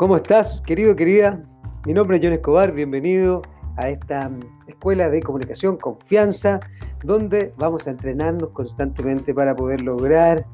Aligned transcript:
¿Cómo 0.00 0.16
estás, 0.16 0.62
querido, 0.62 0.96
querida? 0.96 1.42
Mi 1.84 1.92
nombre 1.92 2.16
es 2.16 2.22
John 2.24 2.32
Escobar, 2.32 2.72
bienvenido 2.72 3.42
a 3.76 3.90
esta 3.90 4.30
escuela 4.66 5.10
de 5.10 5.20
comunicación 5.20 5.76
Confianza, 5.76 6.58
donde 7.04 7.52
vamos 7.58 7.86
a 7.86 7.90
entrenarnos 7.90 8.48
constantemente 8.52 9.34
para 9.34 9.54
poder 9.54 9.82
lograr 9.82 10.46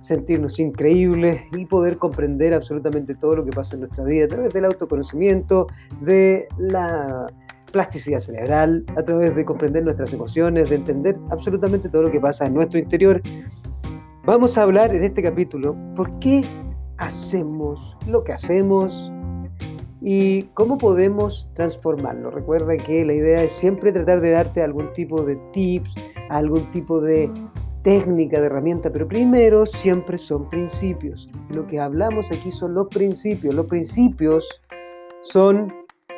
sentirnos 0.00 0.58
increíbles 0.58 1.42
y 1.52 1.66
poder 1.66 1.98
comprender 1.98 2.54
absolutamente 2.54 3.14
todo 3.14 3.36
lo 3.36 3.44
que 3.44 3.50
pasa 3.50 3.74
en 3.74 3.80
nuestra 3.80 4.02
vida 4.02 4.24
a 4.24 4.28
través 4.28 4.54
del 4.54 4.64
autoconocimiento, 4.64 5.66
de 6.00 6.48
la 6.56 7.26
plasticidad 7.72 8.18
cerebral, 8.18 8.86
a 8.96 9.02
través 9.02 9.36
de 9.36 9.44
comprender 9.44 9.84
nuestras 9.84 10.14
emociones, 10.14 10.70
de 10.70 10.76
entender 10.76 11.18
absolutamente 11.28 11.90
todo 11.90 12.04
lo 12.04 12.10
que 12.10 12.18
pasa 12.18 12.46
en 12.46 12.54
nuestro 12.54 12.78
interior. 12.78 13.20
Vamos 14.24 14.56
a 14.56 14.62
hablar 14.62 14.94
en 14.94 15.04
este 15.04 15.22
capítulo 15.22 15.76
por 15.94 16.18
qué 16.18 16.48
hacemos 16.98 17.96
lo 18.06 18.24
que 18.24 18.32
hacemos 18.32 19.12
y 20.00 20.44
cómo 20.54 20.78
podemos 20.78 21.48
transformarlo. 21.54 22.30
Recuerda 22.30 22.76
que 22.76 23.04
la 23.04 23.14
idea 23.14 23.42
es 23.42 23.52
siempre 23.52 23.92
tratar 23.92 24.20
de 24.20 24.30
darte 24.30 24.62
algún 24.62 24.92
tipo 24.92 25.22
de 25.22 25.36
tips, 25.52 25.94
algún 26.28 26.70
tipo 26.70 27.00
de 27.00 27.30
técnica, 27.82 28.40
de 28.40 28.46
herramienta, 28.46 28.92
pero 28.92 29.08
primero 29.08 29.64
siempre 29.64 30.18
son 30.18 30.48
principios. 30.50 31.30
Lo 31.50 31.66
que 31.66 31.80
hablamos 31.80 32.30
aquí 32.30 32.50
son 32.50 32.74
los 32.74 32.88
principios. 32.88 33.54
Los 33.54 33.66
principios 33.66 34.48
son 35.22 35.72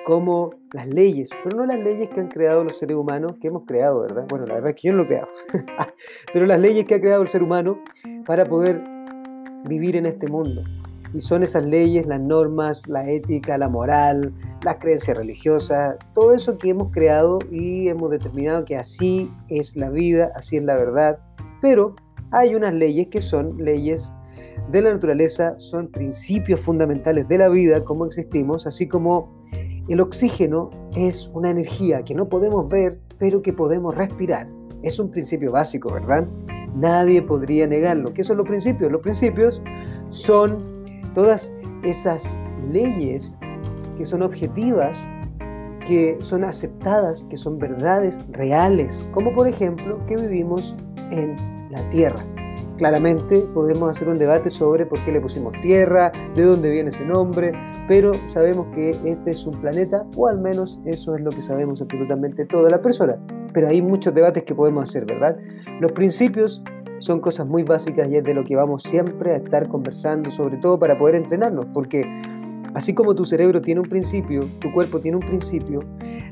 como 0.05 0.51
las 0.73 0.89
leyes, 0.89 1.29
pero 1.45 1.59
no 1.59 1.67
las 1.67 1.79
leyes 1.81 2.09
que 2.09 2.21
han 2.21 2.29
creado 2.29 2.65
los 2.65 2.79
seres 2.79 2.97
humanos, 2.97 3.37
que 3.41 3.49
hemos 3.49 3.65
creado, 3.67 4.01
¿verdad? 4.01 4.27
Bueno, 4.29 4.47
la 4.47 4.55
verdad 4.55 4.71
es 4.71 4.81
que 4.81 4.89
yo 4.89 4.93
no 4.93 4.99
lo 4.99 5.05
he 5.05 5.09
creado, 5.09 5.29
pero 6.33 6.47
las 6.47 6.59
leyes 6.59 6.87
que 6.87 6.95
ha 6.95 7.01
creado 7.01 7.21
el 7.21 7.29
ser 7.29 7.43
humano 7.43 7.83
para 8.25 8.47
poder 8.47 8.83
vivir 9.69 9.97
en 9.97 10.07
este 10.07 10.27
mundo. 10.27 10.63
Y 11.15 11.21
son 11.21 11.43
esas 11.43 11.65
leyes, 11.65 12.07
las 12.07 12.21
normas, 12.21 12.87
la 12.87 13.09
ética, 13.09 13.57
la 13.57 13.69
moral, 13.69 14.35
las 14.63 14.77
creencias 14.77 15.17
religiosas, 15.17 15.97
todo 16.13 16.35
eso 16.35 16.59
que 16.59 16.71
hemos 16.71 16.91
creado 16.91 17.39
y 17.51 17.89
hemos 17.89 18.11
determinado 18.11 18.65
que 18.65 18.77
así 18.77 19.31
es 19.49 19.77
la 19.77 19.91
vida, 19.91 20.33
así 20.35 20.57
es 20.57 20.65
la 20.65 20.77
verdad. 20.77 21.19
Pero 21.63 21.97
hay 22.31 22.55
unas 22.55 22.75
leyes 22.75 23.09
que 23.09 23.21
son 23.21 23.57
leyes 23.57 24.13
de 24.71 24.83
la 24.83 24.93
naturaleza, 24.93 25.55
son 25.59 25.89
principios 25.89 26.61
fundamentales 26.61 27.27
de 27.29 27.39
la 27.39 27.49
vida, 27.49 27.85
como 27.85 28.05
existimos, 28.05 28.67
así 28.67 28.87
como 28.87 29.33
el 29.89 30.01
oxígeno 30.01 30.71
es 30.95 31.31
una 31.33 31.51
energía 31.51 32.03
que 32.05 32.15
no 32.15 32.29
podemos 32.29 32.69
ver, 32.69 33.01
pero 33.19 33.41
que 33.41 33.55
podemos 33.55 33.95
respirar. 33.95 34.47
Es 34.83 34.99
un 34.99 35.11
principio 35.11 35.53
básico, 35.53 35.93
¿verdad? 35.93 36.29
Nadie 36.79 37.23
podría 37.23 37.67
negarlo. 37.67 38.15
¿Qué 38.15 38.23
son 38.23 38.37
los 38.37 38.47
principios? 38.47 38.93
Los 38.93 39.01
principios 39.03 39.61
son 40.11 40.59
todas 41.13 41.53
esas 41.83 42.39
leyes 42.73 43.37
que 43.97 44.05
son 44.05 44.23
objetivas, 44.23 45.05
que 45.85 46.17
son 46.21 46.45
aceptadas, 46.45 47.27
que 47.29 47.37
son 47.37 47.59
verdades 47.59 48.21
reales, 48.31 49.05
como 49.11 49.35
por 49.35 49.49
ejemplo 49.49 49.99
que 50.07 50.17
vivimos 50.17 50.77
en 51.11 51.37
la 51.71 51.89
Tierra. 51.91 52.25
Claramente 52.77 53.41
podemos 53.55 53.91
hacer 53.91 54.09
un 54.09 54.19
debate 54.19 54.49
sobre 54.49 54.87
por 54.87 55.05
qué 55.05 55.11
le 55.11 55.21
pusimos 55.21 55.61
Tierra, 55.61 56.13
de 56.37 56.45
dónde 56.45 56.71
viene 56.71 56.91
ese 56.91 57.05
nombre, 57.05 57.53
pero 57.89 58.13
sabemos 58.27 58.69
que 58.73 58.91
este 59.05 59.33
es 59.33 59.45
un 59.49 59.61
planeta, 59.61 60.07
o 60.15 60.29
al 60.29 60.39
menos 60.39 60.79
eso 60.85 61.17
es 61.17 61.23
lo 61.23 61.31
que 61.31 61.43
sabemos 61.43 61.83
absolutamente 61.83 62.45
toda 62.45 62.71
la 62.71 62.81
persona 62.81 63.19
pero 63.53 63.69
hay 63.69 63.83
muchos 63.83 64.15
debates 64.15 64.45
que 64.45 64.55
podemos 64.55 64.85
hacer, 64.85 65.05
¿verdad? 65.05 65.37
Los 65.81 65.93
principios 65.93 66.63
son 67.01 67.21
cosas 67.21 67.47
muy 67.47 67.63
básicas 67.63 68.09
y 68.11 68.17
es 68.17 68.25
de 68.25 68.35
lo 68.35 68.45
que 68.45 68.57
vamos 68.57 68.83
siempre 68.83 69.33
a 69.33 69.37
estar 69.37 69.69
conversando, 69.69 70.31
sobre 70.31 70.57
todo 70.57 70.79
para 70.79 70.99
poder 70.99 71.15
entrenarnos, 71.15 71.67
porque 71.73 72.05
así 72.75 72.95
como 72.95 73.15
tu 73.15 73.25
cerebro 73.25 73.63
tiene 73.63 73.81
un 73.81 73.89
principio, 73.89 74.49
tu 74.61 74.73
cuerpo 74.73 75.01
tiene 75.01 75.17
un 75.17 75.23
principio, 75.23 75.85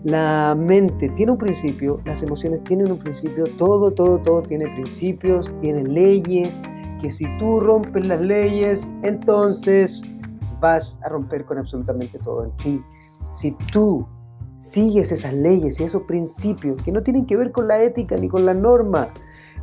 la 0.05 0.57
mente 0.59 1.09
tiene 1.11 1.33
un 1.33 1.39
principio, 1.39 2.01
las 2.05 2.23
emociones 2.23 2.63
tienen 2.65 2.91
un 2.91 2.99
principio, 2.99 3.45
todo, 3.57 3.93
todo, 3.93 4.19
todo 4.19 4.43
tiene 4.43 4.67
principios, 4.75 5.51
tiene 5.61 5.85
leyes, 5.85 6.61
que 7.01 7.11
si 7.11 7.25
tú 7.39 7.61
rompes 7.61 8.07
las 8.07 8.21
leyes, 8.21 8.95
entonces 9.03 10.03
vas 10.61 10.99
a 11.05 11.09
romper 11.09 11.45
con 11.45 11.59
absolutamente 11.59 12.19
todo 12.19 12.45
en 12.45 12.51
ti. 12.57 12.83
Si 13.33 13.53
tú 13.73 14.07
sigues 14.59 15.13
esas 15.13 15.35
leyes 15.35 15.81
y 15.81 15.85
esos 15.85 16.03
principios 16.03 16.81
que 16.83 16.93
no 16.93 17.03
tienen 17.03 17.27
que 17.27 17.37
ver 17.37 17.53
con 17.53 17.69
la 17.69 17.83
ética 17.83 18.17
ni 18.17 18.29
con 18.29 18.47
la 18.47 18.55
norma, 18.55 19.09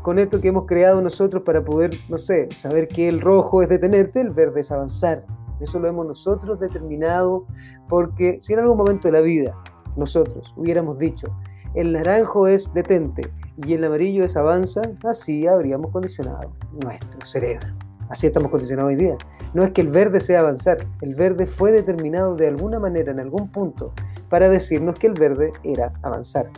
con 0.01 0.19
esto 0.19 0.41
que 0.41 0.49
hemos 0.49 0.65
creado 0.65 1.01
nosotros 1.01 1.43
para 1.43 1.63
poder, 1.63 1.91
no 2.09 2.17
sé, 2.17 2.49
saber 2.55 2.87
que 2.87 3.07
el 3.07 3.21
rojo 3.21 3.61
es 3.61 3.69
detenerte, 3.69 4.21
el 4.21 4.31
verde 4.31 4.59
es 4.59 4.71
avanzar. 4.71 5.25
Eso 5.59 5.79
lo 5.79 5.87
hemos 5.87 6.05
nosotros 6.05 6.59
determinado 6.59 7.45
porque 7.87 8.39
si 8.39 8.53
en 8.53 8.59
algún 8.59 8.77
momento 8.77 9.07
de 9.07 9.13
la 9.13 9.21
vida 9.21 9.55
nosotros 9.95 10.53
hubiéramos 10.57 10.97
dicho, 10.97 11.27
el 11.73 11.93
naranjo 11.93 12.47
es 12.47 12.73
detente 12.73 13.31
y 13.65 13.73
el 13.73 13.83
amarillo 13.83 14.25
es 14.25 14.35
avanza, 14.35 14.81
así 15.03 15.47
habríamos 15.47 15.91
condicionado 15.91 16.53
nuestro 16.83 17.25
cerebro. 17.25 17.67
Así 18.09 18.27
estamos 18.27 18.51
condicionados 18.51 18.89
hoy 18.89 18.95
día. 18.95 19.17
No 19.53 19.63
es 19.63 19.71
que 19.71 19.81
el 19.81 19.87
verde 19.87 20.19
sea 20.19 20.41
avanzar, 20.41 20.77
el 21.01 21.15
verde 21.15 21.45
fue 21.45 21.71
determinado 21.71 22.35
de 22.35 22.47
alguna 22.47 22.79
manera, 22.79 23.11
en 23.11 23.19
algún 23.19 23.49
punto, 23.49 23.93
para 24.33 24.49
decirnos 24.49 24.97
que 24.97 25.05
el 25.05 25.13
verde 25.13 25.53
era 25.63 25.93
avanzar. 26.01 26.49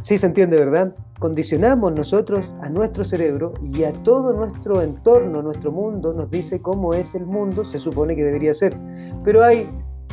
Sí 0.00 0.16
se 0.16 0.28
entiende, 0.28 0.56
¿verdad? 0.56 0.96
Condicionamos 1.18 1.92
nosotros 1.92 2.54
a 2.62 2.70
nuestro 2.70 3.04
cerebro 3.04 3.52
y 3.62 3.84
a 3.84 3.92
todo 3.92 4.32
nuestro 4.32 4.80
entorno, 4.80 5.42
nuestro 5.42 5.70
mundo, 5.70 6.14
nos 6.14 6.30
dice 6.30 6.62
cómo 6.62 6.94
es 6.94 7.14
el 7.14 7.26
mundo, 7.26 7.64
se 7.64 7.78
supone 7.78 8.16
que 8.16 8.24
debería 8.24 8.54
ser. 8.54 8.74
Pero 9.24 9.44
hay 9.44 9.68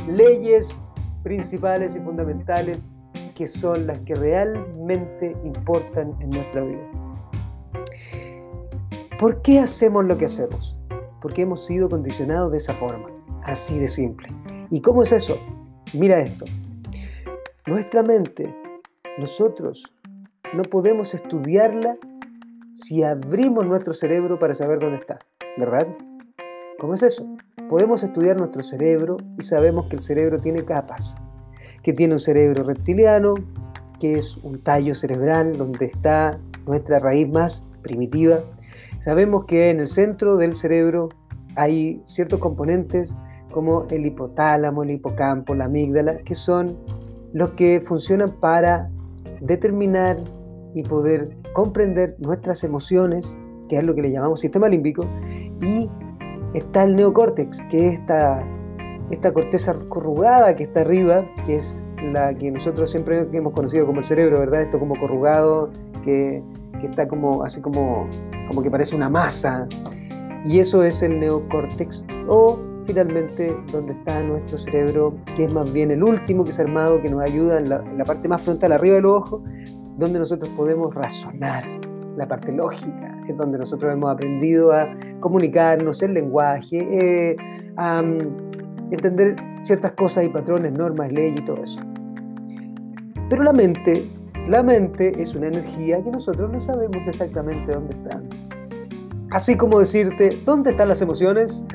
leyes 0.10 0.84
principales 1.24 1.96
y 1.96 2.02
fundamentales 2.02 2.94
que 3.34 3.48
son 3.48 3.88
las 3.88 4.00
que 4.00 4.16
realmente 4.16 5.38
importan 5.46 6.14
en 6.20 6.32
nuestra 6.32 6.66
vida. 6.66 6.86
¿Por 9.18 9.42
qué 9.42 9.62
hacemos 9.62 10.04
lo 10.04 10.18
que 10.18 10.26
hacemos? 10.26 10.78
Porque 11.22 11.44
hemos 11.44 11.66
sido 11.66 11.88
condicionados 11.88 12.52
de 12.52 12.58
esa 12.58 12.74
forma, 12.74 13.08
así 13.44 13.80
de 13.80 13.88
simple. 13.88 14.28
¿Y 14.70 14.82
cómo 14.82 15.02
es 15.04 15.14
eso? 15.14 15.38
Mira 15.94 16.20
esto. 16.20 16.44
Nuestra 17.66 18.04
mente, 18.04 18.56
nosotros 19.18 19.84
no 20.54 20.64
podemos 20.64 21.14
estudiarla 21.14 21.98
si 22.74 23.04
abrimos 23.04 23.66
nuestro 23.66 23.94
cerebro 23.94 24.40
para 24.40 24.54
saber 24.54 24.80
dónde 24.80 24.98
está, 24.98 25.20
¿verdad? 25.58 25.88
¿Cómo 26.80 26.94
es 26.94 27.04
eso? 27.04 27.26
Podemos 27.70 28.04
estudiar 28.04 28.38
nuestro 28.38 28.64
cerebro 28.64 29.18
y 29.40 29.44
sabemos 29.44 29.88
que 29.88 29.96
el 29.96 30.02
cerebro 30.02 30.40
tiene 30.40 30.66
capas, 30.66 31.16
que 31.82 31.94
tiene 31.94 32.14
un 32.14 32.20
cerebro 32.20 32.64
reptiliano, 32.64 33.36
que 34.00 34.16
es 34.16 34.38
un 34.38 34.62
tallo 34.62 34.96
cerebral 34.96 35.58
donde 35.58 35.86
está 35.86 36.40
nuestra 36.66 37.00
raíz 37.00 37.30
más 37.30 37.66
primitiva, 37.82 38.44
Sabemos 39.04 39.44
que 39.44 39.70
en 39.70 39.82
el 39.82 39.88
centro 39.88 40.38
del 40.38 40.54
cerebro 40.54 41.10
hay 41.58 42.02
ciertos 42.06 42.40
componentes 42.40 43.18
como 43.52 43.86
el 43.90 44.06
hipotálamo, 44.06 44.84
el 44.84 44.92
hipocampo, 44.92 45.54
la 45.56 45.66
amígdala, 45.66 46.20
que 46.20 46.36
son 46.36 46.78
los 47.34 47.52
que 47.52 47.82
funcionan 47.82 48.32
para 48.40 48.90
determinar 49.42 50.18
y 50.74 50.84
poder 50.84 51.38
comprender 51.54 52.16
nuestras 52.20 52.64
emociones, 52.64 53.38
que 53.70 53.78
es 53.78 53.84
lo 53.84 53.94
que 53.94 54.02
le 54.02 54.12
llamamos 54.12 54.40
sistema 54.40 54.70
límbico, 54.70 55.06
y 55.62 55.90
está 56.54 56.84
el 56.84 56.96
neocórtex, 56.96 57.60
que 57.70 57.90
es 57.90 57.94
esta, 58.00 58.44
esta 59.12 59.34
corteza 59.34 59.74
corrugada 59.90 60.56
que 60.56 60.64
está 60.64 60.82
arriba, 60.82 61.26
que 61.46 61.58
es 61.58 61.82
la 62.12 62.34
que 62.34 62.52
nosotros 62.52 62.92
siempre 62.92 63.28
hemos 63.32 63.54
conocido 63.54 63.86
como 63.86 64.00
el 64.00 64.06
cerebro, 64.06 64.40
¿verdad? 64.40 64.62
Esto 64.62 64.80
como 64.80 64.96
corrugado, 64.96 65.70
que, 66.04 66.44
que 66.80 66.88
está 66.88 67.08
como 67.08 67.44
así 67.44 67.62
como 67.62 68.08
como 68.48 68.62
que 68.62 68.70
parece 68.70 68.96
una 68.96 69.10
masa. 69.10 69.68
Y 70.46 70.60
eso 70.60 70.84
es 70.84 71.02
el 71.02 71.20
neocórtex 71.20 72.06
o 72.28 72.60
finalmente 72.86 73.56
donde 73.72 73.94
está 73.94 74.22
nuestro 74.24 74.58
cerebro, 74.58 75.16
que 75.36 75.46
es 75.46 75.54
más 75.54 75.72
bien 75.72 75.92
el 75.92 76.04
último 76.04 76.44
que 76.44 76.52
es 76.52 76.60
armado, 76.60 77.02
que 77.02 77.10
nos 77.10 77.22
ayuda 77.22 77.60
en 77.60 77.70
la, 77.70 78.06
parte 78.06 78.28
más 78.28 78.42
frontal, 78.42 78.72
arriba 78.72 78.96
del 78.96 79.06
ojo, 79.06 79.44
donde 79.98 80.20
nosotros 80.20 80.50
podemos 80.56 80.94
razonar, 80.94 81.64
la 82.18 82.28
parte 82.28 82.52
lógica, 82.52 83.18
es 83.28 83.36
donde 83.36 83.58
nosotros 83.58 83.92
hemos 83.92 84.12
aprendido 84.12 84.72
a 84.72 84.88
comunicarnos, 85.20 86.04
el 86.04 86.14
lenguaje, 86.14 86.88
eh, 86.92 87.36
a 87.76 88.04
mm, 88.04 88.52
entender 88.92 89.36
ciertas 89.64 89.94
cosas 89.94 90.26
y 90.26 90.30
patrones, 90.30 90.74
normas, 90.74 91.12
leyes 91.12 91.40
y 91.40 91.46
todo 91.46 91.64
eso. 91.64 91.82
Pero 93.30 93.44
la 93.44 93.54
mente 93.54 94.08
la 94.48 94.62
mente 94.62 95.14
es 95.22 95.36
una 95.36 95.48
energía 95.48 96.04
que 96.04 96.12
nosotros 96.12 96.52
no 96.52 96.60
sabemos 96.60 97.08
exactamente 97.08 97.72
dónde 97.72 97.96
están. 97.96 98.30
Así 99.32 99.56
como 99.56 99.80
decirte, 99.80 100.42
¿dónde 100.46 100.72
están 100.72 100.90
las 100.90 101.02
emociones? 101.02 101.66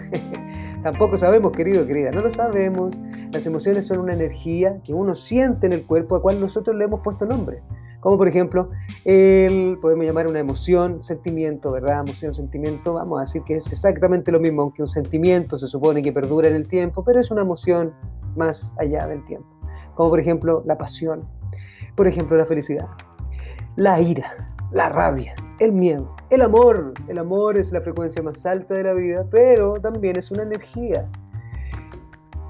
Tampoco 0.88 1.19
sabemos, 1.19 1.52
querido, 1.52 1.87
querida, 1.87 2.11
no 2.12 2.23
lo 2.23 2.31
sabemos. 2.31 2.99
Las 3.31 3.44
emociones 3.44 3.87
son 3.87 3.99
una 3.99 4.14
energía 4.14 4.81
que 4.82 4.94
uno 4.94 5.14
siente 5.14 5.67
en 5.67 5.75
el 5.75 5.85
cuerpo 5.85 6.17
a 6.17 6.23
cual 6.23 6.40
nosotros 6.40 6.75
le 6.76 6.87
hemos 6.87 7.00
puesto 7.00 7.26
nombre. 7.26 7.62
Como 8.00 8.17
por 8.17 8.26
ejemplo, 8.26 8.70
el, 9.05 9.76
podemos 9.82 10.06
llamar 10.06 10.29
una 10.29 10.38
emoción, 10.38 11.02
sentimiento, 11.02 11.73
¿verdad? 11.73 12.00
Emoción, 12.00 12.32
sentimiento, 12.32 12.94
vamos 12.94 13.19
a 13.19 13.20
decir 13.25 13.43
que 13.43 13.56
es 13.56 13.70
exactamente 13.70 14.32
lo 14.32 14.40
mismo, 14.40 14.62
aunque 14.62 14.81
un 14.81 14.88
sentimiento 14.88 15.58
se 15.58 15.67
supone 15.67 16.00
que 16.00 16.11
perdura 16.11 16.49
en 16.49 16.55
el 16.55 16.67
tiempo, 16.67 17.05
pero 17.05 17.20
es 17.20 17.31
una 17.31 17.43
emoción 17.43 17.93
más 18.34 18.75
allá 18.79 19.06
del 19.06 19.23
tiempo. 19.26 19.46
Como 19.94 20.08
por 20.08 20.20
ejemplo 20.20 20.62
la 20.64 20.79
pasión, 20.79 21.29
por 21.96 22.06
ejemplo 22.06 22.34
la 22.38 22.46
felicidad, 22.46 22.87
la 23.76 24.00
ira, 24.00 24.56
la 24.70 24.88
rabia, 24.88 25.35
el 25.61 25.73
miedo, 25.73 26.15
el 26.31 26.43
amor. 26.43 26.93
El 27.09 27.19
amor 27.19 27.56
es 27.56 27.73
la 27.73 27.81
frecuencia 27.81 28.23
más 28.23 28.44
alta 28.44 28.75
de 28.75 28.85
la 28.85 28.93
vida, 28.93 29.26
pero 29.31 29.81
también 29.81 30.17
es 30.17 30.31
una 30.31 30.43
energía. 30.43 31.09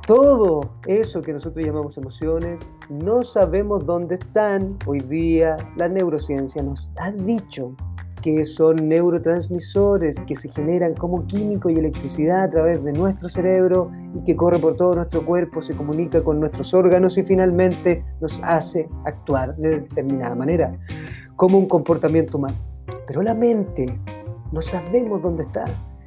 Todo 0.06 0.70
eso 0.86 1.20
que 1.20 1.34
nosotros 1.34 1.64
llamamos 1.64 1.98
emociones, 1.98 2.72
no 2.88 3.22
sabemos 3.22 3.84
dónde 3.84 4.14
están. 4.14 4.78
Hoy 4.86 5.00
día 5.00 5.56
la 5.76 5.88
neurociencia 5.88 6.62
nos 6.62 6.92
ha 6.96 7.12
dicho 7.12 7.76
que 8.22 8.44
son 8.44 8.88
neurotransmisores 8.88 10.18
que 10.20 10.34
se 10.34 10.48
generan 10.48 10.94
como 10.94 11.26
químico 11.26 11.70
y 11.70 11.78
electricidad 11.78 12.44
a 12.44 12.50
través 12.50 12.82
de 12.82 12.92
nuestro 12.92 13.28
cerebro 13.28 13.92
y 14.14 14.24
que 14.24 14.34
corre 14.34 14.58
por 14.58 14.74
todo 14.74 14.94
nuestro 14.94 15.24
cuerpo, 15.24 15.62
se 15.62 15.76
comunica 15.76 16.22
con 16.22 16.40
nuestros 16.40 16.74
órganos 16.74 17.16
y 17.18 17.22
finalmente 17.22 18.04
nos 18.20 18.40
hace 18.42 18.88
actuar 19.04 19.56
de 19.56 19.80
determinada 19.80 20.34
manera, 20.34 20.76
como 21.38 21.56
un 21.56 21.66
comportamiento 21.66 22.36
humano. 22.36 22.56
Pero 23.06 23.22
la 23.22 23.32
mente, 23.32 23.98
no 24.52 24.60
sabemos 24.60 25.22
dónde 25.22 25.44
está 25.44 25.64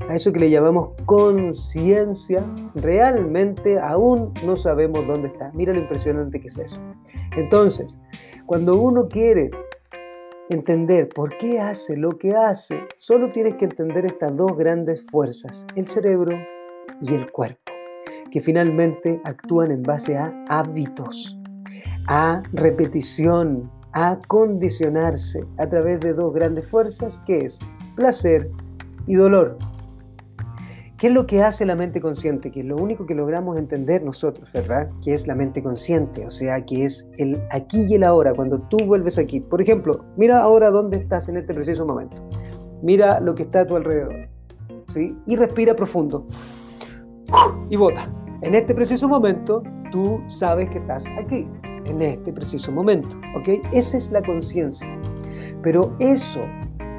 a 0.10 0.16
eso 0.16 0.34
que 0.34 0.40
le 0.40 0.50
llamamos 0.50 0.90
conciencia, 1.06 2.44
realmente 2.76 3.80
aún 3.80 4.34
no 4.46 4.58
sabemos 4.58 5.08
dónde 5.08 5.30
está. 5.30 5.52
Mira 5.54 5.74
lo 5.74 5.80
impresionante 5.80 6.40
que 6.40 6.48
es 6.48 6.58
eso. 6.58 6.82
Entonces, 7.38 7.98
cuando 8.46 8.80
uno 8.80 9.08
quiere 9.08 9.50
entender 10.50 11.08
por 11.08 11.38
qué 11.38 11.62
hace 11.62 11.96
lo 11.96 12.18
que 12.18 12.36
hace, 12.36 12.82
solo 12.98 13.32
tienes 13.32 13.56
que 13.56 13.66
entender 13.66 14.06
estas 14.06 14.36
dos 14.36 14.58
grandes 14.58 15.06
fuerzas, 15.10 15.66
el 15.76 15.88
cerebro 15.88 16.38
y 17.00 17.14
el 17.14 17.32
cuerpo, 17.32 17.72
que 18.32 18.42
finalmente 18.42 19.22
actúan 19.24 19.72
en 19.72 19.82
base 19.82 20.18
a 20.18 20.34
hábitos, 20.50 21.40
a 22.10 22.44
repetición, 22.52 23.72
a 23.94 24.20
condicionarse 24.28 25.46
a 25.58 25.68
través 25.68 26.00
de 26.00 26.14
dos 26.14 26.34
grandes 26.34 26.68
fuerzas, 26.68 27.22
que 27.26 27.46
es 27.46 27.60
placer 27.96 28.50
y 29.08 29.16
dolor. 29.16 29.58
¿Qué 31.02 31.08
es 31.08 31.14
lo 31.14 31.26
que 31.26 31.42
hace 31.42 31.66
la 31.66 31.74
mente 31.76 32.00
consciente? 32.00 32.52
Que 32.52 32.60
es 32.60 32.66
lo 32.68 32.76
único 32.76 33.08
que 33.08 33.16
logramos 33.16 33.58
entender 33.58 34.04
nosotros, 34.04 34.52
¿verdad? 34.54 34.88
Que 35.04 35.16
es 35.16 35.26
la 35.26 35.34
mente 35.34 35.64
consciente, 35.64 36.24
o 36.24 36.30
sea, 36.30 36.64
que 36.64 36.86
es 36.86 37.08
el 37.18 37.42
aquí 37.50 37.88
y 37.90 37.96
el 37.96 38.04
ahora, 38.04 38.36
cuando 38.36 38.60
tú 38.70 38.78
vuelves 38.86 39.18
aquí. 39.18 39.40
Por 39.40 39.64
ejemplo, 39.64 40.06
mira 40.16 40.44
ahora 40.44 40.70
dónde 40.70 40.98
estás 40.98 41.28
en 41.28 41.38
este 41.38 41.56
preciso 41.56 41.88
momento. 41.88 42.22
Mira 42.84 43.20
lo 43.20 43.34
que 43.34 43.42
está 43.42 43.62
a 43.62 43.66
tu 43.66 43.76
alrededor, 43.76 44.14
¿sí? 44.86 45.18
Y 45.26 45.36
respira 45.36 45.76
profundo. 45.76 46.28
Y 47.72 47.78
bota. 47.78 48.08
En 48.44 48.54
este 48.54 48.76
preciso 48.76 49.08
momento, 49.08 49.64
tú 49.92 50.22
sabes 50.28 50.70
que 50.70 50.78
estás 50.78 51.06
aquí, 51.20 51.48
en 51.92 52.02
este 52.02 52.34
preciso 52.34 52.72
momento, 52.72 53.16
¿ok? 53.36 53.64
Esa 53.72 53.98
es 53.98 54.12
la 54.12 54.22
conciencia. 54.22 54.88
Pero 55.62 55.96
eso 56.00 56.42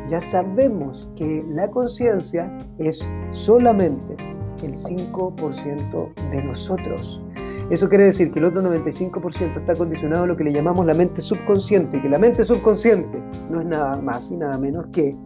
ya 0.07 0.21
sabemos 0.21 1.11
que 1.17 1.45
la 1.49 1.69
conciencia 1.71 2.57
es 2.79 3.09
solamente 3.31 4.17
el 4.63 4.75
5% 4.75 6.31
de 6.31 6.43
nosotros. 6.45 7.23
Eso 7.71 7.89
quiere 7.89 8.05
decir 8.05 8.31
que 8.31 8.39
el 8.39 8.45
otro 8.47 8.63
95% 8.63 9.61
está 9.61 9.75
condicionado 9.75 10.25
a 10.25 10.27
lo 10.27 10.37
que 10.37 10.45
le 10.45 10.53
llamamos 10.53 10.85
la 10.85 10.95
mente 10.95 11.21
subconsciente, 11.21 11.97
y 11.97 12.03
que 12.03 12.09
la 12.09 12.19
mente 12.19 12.45
subconsciente 12.45 13.19
no 13.51 13.61
es 13.61 13.67
nada 13.67 14.01
más 14.01 14.31
y 14.31 14.37
nada 14.37 14.59
menos 14.59 14.87
que 14.93 15.17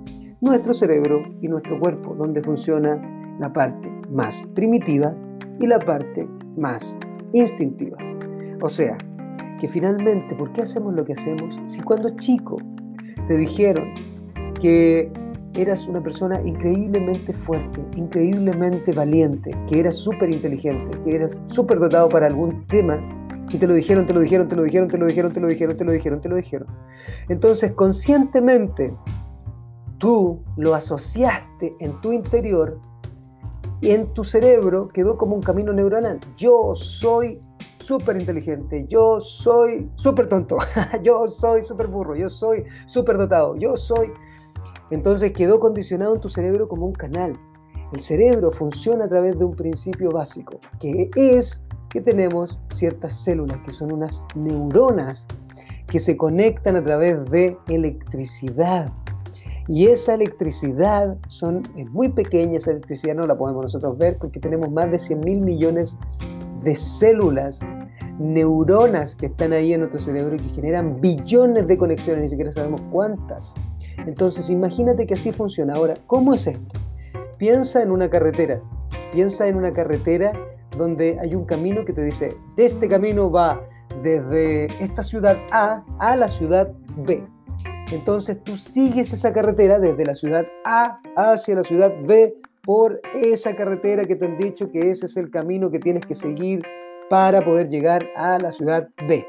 nuestro 0.41 0.73
cerebro 0.73 1.23
y 1.41 1.49
nuestro 1.49 1.79
cuerpo, 1.81 2.15
donde 2.15 2.43
funciona 2.43 3.01
la 3.41 3.53
parte 3.53 3.91
más 4.11 4.47
primitiva 4.55 5.15
y 5.61 5.67
la 5.67 5.79
parte 5.79 6.29
más 6.57 6.99
instintiva. 7.33 7.99
O 8.62 8.69
sea, 8.69 8.97
que 9.61 9.69
finalmente, 9.69 10.35
¿por 10.35 10.53
qué 10.53 10.62
hacemos 10.62 10.94
lo 10.94 11.05
que 11.05 11.14
hacemos? 11.14 11.61
Si 11.67 11.81
cuando 11.82 12.11
chico 12.11 12.56
te 13.29 13.37
dijeron 13.37 13.94
que 14.61 15.11
eras 15.55 15.87
una 15.87 16.03
persona 16.03 16.41
increíblemente 16.43 17.32
fuerte, 17.32 17.81
increíblemente 17.97 18.93
valiente, 18.93 19.56
que 19.67 19.81
eras 19.81 19.97
súper 19.97 20.31
inteligente, 20.31 20.99
que 21.03 21.14
eras 21.14 21.43
súper 21.47 21.79
dotado 21.79 22.08
para 22.08 22.26
algún 22.26 22.67
tema, 22.67 23.00
y 23.49 23.58
te 23.58 23.67
lo 23.67 23.75
dijeron, 23.75 24.06
te 24.06 24.12
lo 24.12 24.20
dijeron, 24.20 24.49
te 24.49 24.56
lo 24.56 24.64
dijeron, 24.64 24.88
te 24.88 24.99
lo 24.99 25.06
dijeron, 25.06 25.32
te 25.32 25.41
lo 25.41 25.49
dijeron, 25.49 25.76
te 25.76 25.85
lo 25.85 25.93
dijeron, 25.93 26.20
te 26.20 26.29
lo 26.29 26.37
dijeron. 26.37 26.69
Entonces, 27.29 27.73
conscientemente, 27.73 28.94
tú 29.99 30.43
lo 30.56 30.75
asociaste 30.75 31.75
en 31.81 32.00
tu 32.00 32.12
interior 32.12 32.81
y 33.81 33.91
en 33.91 34.12
tu 34.14 34.25
cerebro 34.25 34.88
quedó 34.88 35.17
como 35.17 35.37
un 35.37 35.43
camino 35.43 35.73
neuronal. 35.73 36.19
Yo 36.37 36.75
soy 36.75 37.41
súper 37.87 38.17
inteligente, 38.17 38.85
yo 38.88 39.21
soy 39.21 39.88
súper 39.94 40.29
tonto, 40.29 40.59
yo 41.05 41.29
soy 41.29 41.62
súper 41.62 41.87
burro, 41.87 42.17
yo 42.17 42.29
soy 42.29 42.65
súper 42.87 43.17
dotado, 43.17 43.56
yo 43.56 43.77
soy... 43.77 44.11
Entonces 44.91 45.33
quedó 45.33 45.61
condicionado 45.61 46.15
en 46.15 46.21
tu 46.21 46.29
cerebro 46.29 46.69
como 46.69 46.87
un 46.87 46.93
canal. 46.93 47.38
El 47.93 48.00
cerebro 48.00 48.50
funciona 48.50 49.05
a 49.05 49.09
través 49.09 49.38
de 49.38 49.44
un 49.44 49.55
principio 49.55 50.11
básico, 50.11 50.59
que 50.81 51.11
es 51.15 51.62
que 51.88 52.00
tenemos 52.00 52.61
ciertas 52.71 53.12
células, 53.15 53.59
que 53.65 53.71
son 53.71 53.93
unas 53.93 54.27
neuronas, 54.35 55.27
que 55.87 56.00
se 56.00 56.17
conectan 56.17 56.75
a 56.75 56.85
través 56.85 57.25
de 57.31 57.56
electricidad. 57.69 58.93
Y 59.69 59.87
esa 59.87 60.15
electricidad 60.15 61.17
son, 61.29 61.62
es 61.77 61.88
muy 61.91 62.09
pequeña, 62.09 62.56
esa 62.56 62.73
electricidad 62.73 63.15
no 63.15 63.27
la 63.27 63.37
podemos 63.37 63.62
nosotros 63.62 63.97
ver 63.97 64.19
porque 64.19 64.41
tenemos 64.41 64.71
más 64.71 64.91
de 64.91 64.99
100 64.99 65.21
mil 65.21 65.41
millones 65.41 65.97
de 66.67 66.75
células, 66.75 67.61
neuronas 68.19 69.17
que 69.17 69.27
están 69.27 69.53
ahí 69.53 69.73
en 69.73 69.81
nuestro 69.81 70.01
cerebro 70.01 70.37
y 70.37 70.39
que 70.39 70.49
generan 70.49 71.01
billones 71.01 71.67
de 71.67 71.77
conexiones, 71.77 72.23
ni 72.23 72.29
siquiera 72.29 72.53
sabemos 72.53 72.81
cuántas. 72.91 73.55
Entonces 74.07 74.51
imagínate 74.51 75.07
que 75.07 75.15
así 75.15 75.33
funciona. 75.33 75.75
Ahora, 75.75 75.95
¿cómo 76.07 76.35
es 76.35 76.47
esto? 76.47 76.81
Piensa 77.39 77.83
en 77.83 77.91
una 77.91 78.09
carretera, 78.09 78.61
piensa 79.13 79.47
en 79.49 79.57
una 79.57 79.73
carretera 79.73 80.33
donde 80.77 81.19
hay 81.21 81.35
un 81.35 81.45
camino 81.45 81.85
que 81.85 81.93
te 81.93 82.03
dice, 82.03 82.37
este 82.57 82.89
camino 82.89 83.31
va 83.31 83.61
desde 84.03 84.67
esta 84.83 85.03
ciudad 85.03 85.37
A 85.51 85.85
a 85.99 86.17
la 86.17 86.29
ciudad 86.29 86.73
B. 86.97 87.23
Entonces 87.93 88.43
tú 88.43 88.57
sigues 88.57 89.13
esa 89.13 89.33
carretera 89.33 89.79
desde 89.79 90.05
la 90.05 90.15
ciudad 90.15 90.47
A 90.65 91.01
hacia 91.15 91.55
la 91.55 91.63
ciudad 91.63 91.93
B 92.05 92.35
por 92.63 93.00
esa 93.15 93.55
carretera 93.55 94.05
que 94.05 94.17
te 94.17 94.26
han 94.26 94.37
dicho 94.38 94.71
que 94.71 94.91
ese 94.91 95.07
es 95.07 95.17
el 95.17 95.31
camino 95.31 95.71
que 95.71 95.79
tienes 95.79 96.05
que 96.05 96.17
seguir 96.17 96.62
para 97.09 97.45
poder 97.45 97.69
llegar 97.69 98.07
a 98.17 98.39
la 98.39 98.51
ciudad 98.51 98.89
B. 99.09 99.25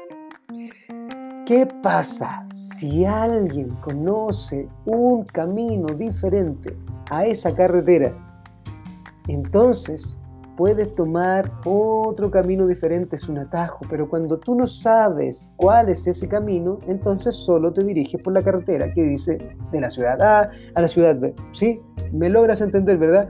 ¿Qué 1.46 1.66
pasa 1.82 2.46
si 2.52 3.04
alguien 3.04 3.70
conoce 3.80 4.68
un 4.84 5.24
camino 5.24 5.86
diferente 5.94 6.76
a 7.10 7.24
esa 7.24 7.54
carretera? 7.54 8.14
Entonces 9.28 10.18
puedes 10.58 10.92
tomar 10.96 11.52
otro 11.64 12.30
camino 12.30 12.66
diferente, 12.66 13.14
es 13.14 13.28
un 13.28 13.38
atajo, 13.38 13.86
pero 13.88 14.08
cuando 14.08 14.38
tú 14.38 14.56
no 14.56 14.66
sabes 14.66 15.50
cuál 15.56 15.88
es 15.88 16.06
ese 16.06 16.26
camino, 16.28 16.80
entonces 16.88 17.36
solo 17.36 17.72
te 17.72 17.84
diriges 17.84 18.20
por 18.20 18.32
la 18.32 18.42
carretera 18.42 18.92
que 18.92 19.02
dice 19.04 19.38
de 19.70 19.80
la 19.80 19.88
ciudad 19.88 20.20
A 20.20 20.50
a 20.74 20.80
la 20.80 20.88
ciudad 20.88 21.16
B. 21.16 21.32
¿Sí? 21.52 21.80
¿Me 22.12 22.28
logras 22.28 22.60
entender, 22.60 22.98
verdad? 22.98 23.28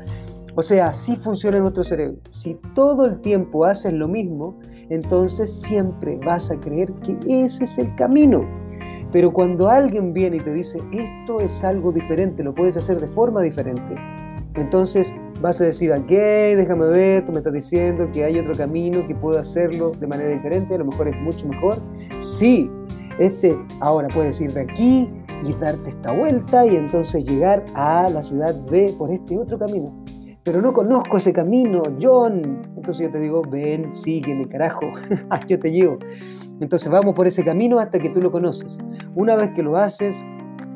O 0.59 0.63
sea, 0.63 0.89
así 0.89 1.15
funciona 1.15 1.61
nuestro 1.61 1.85
cerebro. 1.85 2.19
Si 2.31 2.57
todo 2.75 3.07
el 3.07 3.21
tiempo 3.21 3.65
haces 3.65 3.93
lo 3.93 4.09
mismo, 4.09 4.59
entonces 4.89 5.53
siempre 5.53 6.19
vas 6.27 6.51
a 6.51 6.59
creer 6.59 6.93
que 6.95 7.17
ese 7.45 7.63
es 7.63 7.79
el 7.79 7.95
camino. 7.95 8.45
Pero 9.13 9.33
cuando 9.33 9.69
alguien 9.69 10.13
viene 10.13 10.39
y 10.39 10.41
te 10.41 10.53
dice, 10.53 10.81
esto 10.91 11.39
es 11.39 11.63
algo 11.63 11.93
diferente, 11.93 12.43
lo 12.43 12.57
puedes 12.57 12.77
hacer 12.77 13.01
de 13.01 13.07
forma 13.07 13.41
diferente, 13.41 13.95
entonces 14.57 15.15
vas 15.41 15.61
a 15.61 15.67
decir, 15.67 15.93
ok, 15.93 16.09
déjame 16.09 16.87
ver, 16.87 17.25
tú 17.25 17.31
me 17.31 17.39
estás 17.39 17.53
diciendo 17.53 18.11
que 18.13 18.25
hay 18.25 18.41
otro 18.41 18.57
camino, 18.57 19.07
que 19.07 19.15
puedo 19.15 19.39
hacerlo 19.39 19.93
de 19.93 20.09
manera 20.09 20.31
diferente, 20.31 20.75
a 20.75 20.79
lo 20.79 20.87
mejor 20.87 21.07
es 21.07 21.17
mucho 21.19 21.47
mejor. 21.47 21.79
Sí, 22.17 22.69
este 23.21 23.57
ahora 23.79 24.09
puedes 24.09 24.41
ir 24.41 24.53
de 24.55 24.63
aquí 24.63 25.09
y 25.47 25.53
darte 25.61 25.91
esta 25.91 26.11
vuelta 26.11 26.67
y 26.67 26.75
entonces 26.75 27.25
llegar 27.25 27.65
a 27.75 28.11
la 28.11 28.25
ciudad 28.25 28.57
B 28.69 28.97
por 28.99 29.13
este 29.13 29.39
otro 29.39 29.57
camino 29.57 29.95
pero 30.49 30.63
no 30.63 30.73
conozco 30.73 31.19
ese 31.19 31.31
camino, 31.31 31.83
John. 32.01 32.63
Entonces 32.75 33.05
yo 33.05 33.11
te 33.11 33.21
digo, 33.21 33.43
ven, 33.43 33.93
sígueme, 33.93 34.49
carajo, 34.49 34.87
yo 35.47 35.59
te 35.59 35.71
llevo. 35.71 35.99
Entonces 36.59 36.91
vamos 36.91 37.15
por 37.15 37.27
ese 37.27 37.45
camino 37.45 37.79
hasta 37.79 37.99
que 37.99 38.09
tú 38.09 38.23
lo 38.23 38.33
conoces. 38.33 38.79
Una 39.15 39.37
vez 39.37 39.53
que 39.53 39.63
lo 39.63 39.77
haces, 39.77 40.25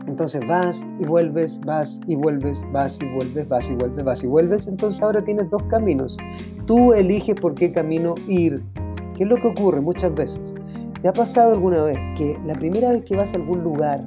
entonces 0.07 0.47
vas 0.47 0.85
y 1.01 1.07
vuelves, 1.07 1.59
vas 1.65 1.99
y 2.07 2.17
vuelves, 2.17 2.67
vas 2.71 2.99
y 3.01 3.07
vuelves, 3.15 3.49
vas 3.49 3.71
y 3.71 3.75
vuelves, 3.75 4.05
vas 4.05 4.23
y 4.23 4.27
vuelves. 4.27 4.69
Entonces 4.69 5.01
ahora 5.01 5.25
tienes 5.25 5.49
dos 5.49 5.63
caminos. 5.71 6.19
Tú 6.67 6.93
eliges 6.93 7.41
por 7.41 7.55
qué 7.55 7.73
camino 7.73 8.15
ir. 8.29 8.63
¿Qué 9.17 9.25
es 9.25 9.31
lo 9.31 9.37
que 9.37 9.49
ocurre 9.49 9.81
muchas 9.81 10.15
veces? 10.15 10.53
¿Te 11.01 11.09
ha 11.09 11.15
pasado 11.15 11.53
alguna 11.53 11.83
vez 11.83 11.97
que 12.19 12.39
la 12.45 12.53
primera 12.57 12.91
vez 12.91 13.07
que 13.07 13.17
vas 13.17 13.33
a 13.33 13.39
algún 13.39 13.65
lugar, 13.65 14.05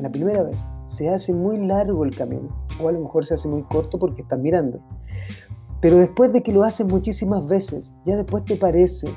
la 0.00 0.10
primera 0.10 0.42
vez, 0.42 0.66
se 0.86 1.10
hace 1.10 1.34
muy 1.34 1.58
largo 1.58 2.02
el 2.02 2.16
camino? 2.16 2.48
O 2.82 2.88
a 2.88 2.92
lo 2.92 3.00
mejor 3.00 3.26
se 3.26 3.34
hace 3.34 3.46
muy 3.46 3.62
corto 3.64 3.98
porque 3.98 4.22
estás 4.22 4.38
mirando. 4.38 4.80
Pero 5.80 5.98
después 5.98 6.32
de 6.32 6.42
que 6.42 6.52
lo 6.52 6.62
haces 6.62 6.86
muchísimas 6.86 7.46
veces, 7.46 7.94
ya 8.04 8.16
después 8.16 8.44
te 8.44 8.56
parece 8.56 9.08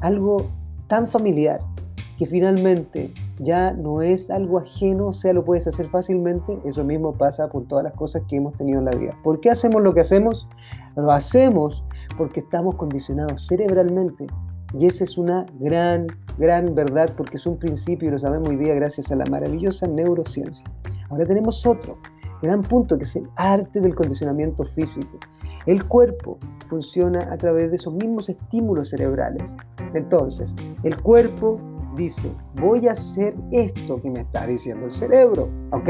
algo 0.00 0.48
tan 0.86 1.06
familiar 1.06 1.60
que 2.16 2.26
finalmente 2.26 3.12
ya 3.38 3.72
no 3.72 4.02
es 4.02 4.30
algo 4.30 4.58
ajeno, 4.58 5.08
o 5.08 5.12
sea, 5.12 5.32
lo 5.32 5.44
puedes 5.44 5.66
hacer 5.66 5.88
fácilmente. 5.88 6.58
Eso 6.64 6.84
mismo 6.84 7.12
pasa 7.12 7.48
por 7.48 7.66
todas 7.66 7.84
las 7.84 7.94
cosas 7.94 8.22
que 8.28 8.36
hemos 8.36 8.56
tenido 8.56 8.78
en 8.78 8.84
la 8.84 8.92
vida. 8.92 9.18
¿Por 9.24 9.40
qué 9.40 9.50
hacemos 9.50 9.82
lo 9.82 9.94
que 9.94 10.00
hacemos? 10.00 10.48
Lo 10.96 11.10
hacemos 11.10 11.84
porque 12.16 12.40
estamos 12.40 12.76
condicionados 12.76 13.46
cerebralmente. 13.46 14.26
Y 14.76 14.86
esa 14.86 15.04
es 15.04 15.18
una 15.18 15.46
gran, 15.58 16.06
gran 16.38 16.74
verdad 16.74 17.10
porque 17.16 17.36
es 17.36 17.46
un 17.46 17.58
principio 17.58 18.08
y 18.08 18.12
lo 18.12 18.18
sabemos 18.18 18.48
hoy 18.48 18.56
día 18.56 18.74
gracias 18.74 19.10
a 19.12 19.16
la 19.16 19.24
maravillosa 19.26 19.86
neurociencia. 19.86 20.68
Ahora 21.10 21.26
tenemos 21.26 21.64
otro 21.66 21.98
gran 22.44 22.62
punto 22.62 22.96
que 22.96 23.04
es 23.04 23.16
el 23.16 23.28
arte 23.36 23.80
del 23.80 23.94
condicionamiento 23.94 24.64
físico. 24.64 25.18
El 25.66 25.86
cuerpo 25.86 26.38
funciona 26.66 27.32
a 27.32 27.36
través 27.36 27.70
de 27.70 27.76
esos 27.76 27.94
mismos 27.94 28.28
estímulos 28.28 28.90
cerebrales. 28.90 29.56
Entonces, 29.94 30.54
el 30.82 31.00
cuerpo 31.00 31.58
dice, 31.96 32.30
voy 32.60 32.88
a 32.88 32.92
hacer 32.92 33.34
esto 33.52 34.00
que 34.00 34.10
me 34.10 34.20
está 34.20 34.46
diciendo 34.46 34.86
el 34.86 34.90
cerebro, 34.90 35.48
¿ok? 35.70 35.88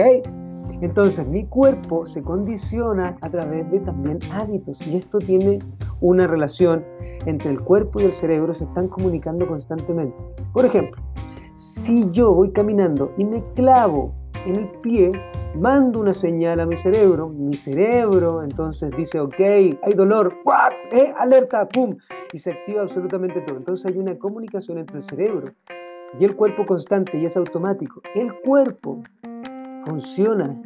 Entonces 0.81 1.27
mi 1.27 1.47
cuerpo 1.47 2.07
se 2.07 2.23
condiciona 2.23 3.17
a 3.21 3.31
través 3.31 3.71
de 3.71 3.81
también 3.81 4.19
hábitos 4.31 4.87
y 4.87 4.97
esto 4.97 5.19
tiene 5.19 5.59
una 6.01 6.27
relación 6.27 6.85
entre 7.27 7.51
el 7.51 7.61
cuerpo 7.61 8.01
y 8.01 8.05
el 8.05 8.13
cerebro, 8.13 8.53
se 8.55 8.65
están 8.65 8.89
comunicando 8.89 9.47
constantemente. 9.47 10.23
Por 10.53 10.67
ejemplo, 10.67 11.03
si 11.55 12.05
yo 12.11 12.35
voy 12.35 12.51
caminando 12.51 13.13
y 13.17 13.25
me 13.25 13.43
clavo 13.55 14.13
en 14.47 14.57
el 14.57 14.69
pie, 14.81 15.13
mando 15.55 16.01
una 16.01 16.13
señal 16.13 16.61
a 16.61 16.67
mi 16.67 16.77
cerebro, 16.77 17.29
mi 17.29 17.55
cerebro 17.55 18.43
entonces 18.43 18.91
dice, 18.97 19.21
ok, 19.21 19.39
hay 19.39 19.95
dolor, 19.95 20.35
¡Eh, 20.93 21.13
alerta, 21.17 21.69
¡pum! 21.69 21.97
Y 22.33 22.39
se 22.39 22.53
activa 22.53 22.83
absolutamente 22.83 23.41
todo. 23.41 23.57
Entonces 23.57 23.91
hay 23.91 23.99
una 23.99 24.19
comunicación 24.19 24.79
entre 24.79 24.97
el 24.97 25.03
cerebro 25.03 25.53
y 26.19 26.25
el 26.25 26.37
cuerpo 26.37 26.67
constante 26.67 27.19
y 27.19 27.27
es 27.27 27.37
automático. 27.37 28.01
El 28.15 28.33
cuerpo 28.41 29.03
funciona 29.85 30.61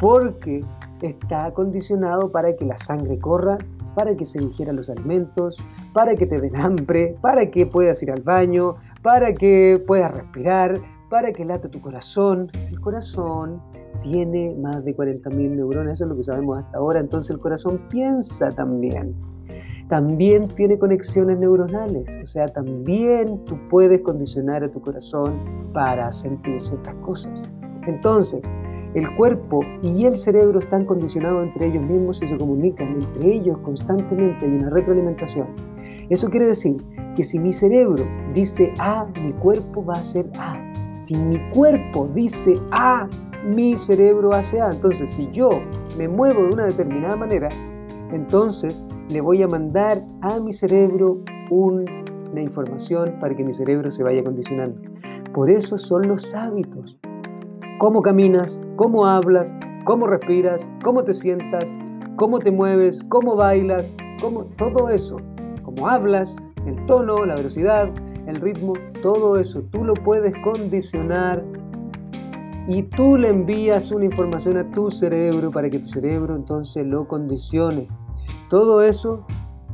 porque 0.00 0.64
está 1.00 1.46
acondicionado 1.46 2.30
para 2.30 2.54
que 2.54 2.64
la 2.64 2.76
sangre 2.76 3.18
corra, 3.18 3.58
para 3.94 4.16
que 4.16 4.24
se 4.24 4.40
digieran 4.40 4.76
los 4.76 4.88
alimentos, 4.90 5.62
para 5.92 6.14
que 6.14 6.26
te 6.26 6.40
den 6.40 6.56
hambre, 6.56 7.16
para 7.20 7.50
que 7.50 7.66
puedas 7.66 8.02
ir 8.02 8.10
al 8.10 8.22
baño, 8.22 8.76
para 9.02 9.34
que 9.34 9.82
puedas 9.86 10.10
respirar, 10.12 10.80
para 11.10 11.32
que 11.32 11.44
late 11.44 11.68
tu 11.68 11.80
corazón. 11.80 12.50
El 12.70 12.80
corazón 12.80 13.60
tiene 14.02 14.54
más 14.60 14.84
de 14.84 14.96
40.000 14.96 15.56
neuronas, 15.56 15.94
eso 15.94 16.04
es 16.04 16.10
lo 16.10 16.16
que 16.16 16.22
sabemos 16.22 16.58
hasta 16.58 16.78
ahora, 16.78 17.00
entonces 17.00 17.30
el 17.30 17.38
corazón 17.38 17.80
piensa 17.88 18.50
también 18.50 19.14
también 19.92 20.48
tiene 20.48 20.78
conexiones 20.78 21.38
neuronales, 21.38 22.18
o 22.22 22.24
sea, 22.24 22.46
también 22.46 23.44
tú 23.44 23.58
puedes 23.68 24.00
condicionar 24.00 24.64
a 24.64 24.70
tu 24.70 24.80
corazón 24.80 25.34
para 25.74 26.10
sentir 26.12 26.62
ciertas 26.62 26.94
cosas. 26.94 27.50
Entonces, 27.86 28.50
el 28.94 29.14
cuerpo 29.16 29.60
y 29.82 30.06
el 30.06 30.16
cerebro 30.16 30.60
están 30.60 30.86
condicionados 30.86 31.44
entre 31.44 31.66
ellos 31.66 31.84
mismos 31.84 32.22
y 32.22 32.28
se 32.28 32.38
comunican 32.38 33.02
entre 33.02 33.34
ellos 33.34 33.58
constantemente, 33.58 34.46
hay 34.46 34.52
una 34.52 34.70
retroalimentación. 34.70 35.48
Eso 36.08 36.30
quiere 36.30 36.46
decir 36.46 36.76
que 37.14 37.22
si 37.22 37.38
mi 37.38 37.52
cerebro 37.52 38.04
dice 38.32 38.72
A, 38.78 39.06
mi 39.22 39.32
cuerpo 39.32 39.84
va 39.84 39.96
a 39.96 40.00
hacer 40.00 40.26
A. 40.38 40.58
Si 40.90 41.14
mi 41.14 41.38
cuerpo 41.50 42.08
dice 42.14 42.58
A, 42.70 43.08
mi 43.44 43.76
cerebro 43.76 44.32
hace 44.32 44.60
A. 44.60 44.70
Entonces, 44.70 45.10
si 45.10 45.28
yo 45.30 45.60
me 45.96 46.08
muevo 46.08 46.42
de 46.42 46.54
una 46.54 46.66
determinada 46.66 47.16
manera, 47.16 47.48
entonces 48.12 48.84
le 49.08 49.20
voy 49.20 49.42
a 49.42 49.48
mandar 49.48 50.04
a 50.20 50.38
mi 50.38 50.52
cerebro 50.52 51.18
una 51.50 52.40
información 52.40 53.16
para 53.20 53.34
que 53.34 53.44
mi 53.44 53.52
cerebro 53.52 53.90
se 53.90 54.02
vaya 54.02 54.22
condicionando. 54.22 54.80
Por 55.32 55.50
eso 55.50 55.78
son 55.78 56.08
los 56.08 56.34
hábitos. 56.34 56.98
Cómo 57.78 58.02
caminas, 58.02 58.60
cómo 58.76 59.06
hablas, 59.06 59.56
cómo 59.84 60.06
respiras, 60.06 60.70
cómo 60.84 61.02
te 61.04 61.12
sientas, 61.12 61.74
cómo 62.16 62.38
te 62.38 62.50
mueves, 62.50 63.02
cómo 63.08 63.34
bailas, 63.34 63.92
cómo, 64.20 64.44
todo 64.56 64.88
eso, 64.88 65.16
cómo 65.62 65.88
hablas, 65.88 66.36
el 66.66 66.84
tono, 66.86 67.24
la 67.24 67.34
velocidad, 67.34 67.90
el 68.26 68.36
ritmo, 68.36 68.74
todo 69.02 69.38
eso 69.38 69.62
tú 69.70 69.84
lo 69.84 69.94
puedes 69.94 70.32
condicionar 70.44 71.42
y 72.68 72.84
tú 72.84 73.16
le 73.16 73.28
envías 73.28 73.90
una 73.90 74.04
información 74.04 74.56
a 74.56 74.70
tu 74.70 74.90
cerebro 74.90 75.50
para 75.50 75.68
que 75.68 75.78
tu 75.78 75.88
cerebro 75.88 76.36
entonces 76.36 76.86
lo 76.86 77.08
condicione. 77.08 77.88
Todo 78.48 78.82
eso 78.82 79.26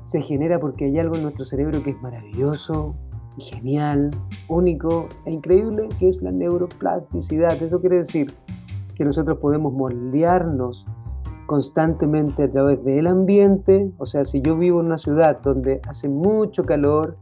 se 0.02 0.23
genera 0.23 0.59
porque 0.59 0.87
hay 0.87 0.99
algo 0.99 1.16
en 1.16 1.23
nuestro 1.23 1.45
cerebro 1.45 1.83
que 1.83 1.90
es 1.90 2.00
maravilloso, 2.00 2.95
genial, 3.38 4.11
único 4.49 5.09
e 5.26 5.33
increíble, 5.33 5.88
que 5.99 6.09
es 6.09 6.23
la 6.23 6.33
neuroplasticidad. 6.33 7.62
Eso 7.62 7.80
quiere 7.80 7.97
decir 7.97 8.33
que 8.95 9.04
nosotros 9.04 9.38
podemos 9.38 9.73
moldearnos 9.73 10.87
constantemente 11.47 12.45
a 12.45 12.50
través 12.50 12.83
del 12.85 13.07
ambiente. 13.07 13.90
O 13.99 14.07
sea, 14.07 14.25
si 14.25 14.40
yo 14.40 14.57
vivo 14.57 14.80
en 14.80 14.87
una 14.87 14.99
ciudad 14.99 15.40
donde 15.42 15.80
hace 15.87 16.09
mucho 16.09 16.64
calor 16.64 17.18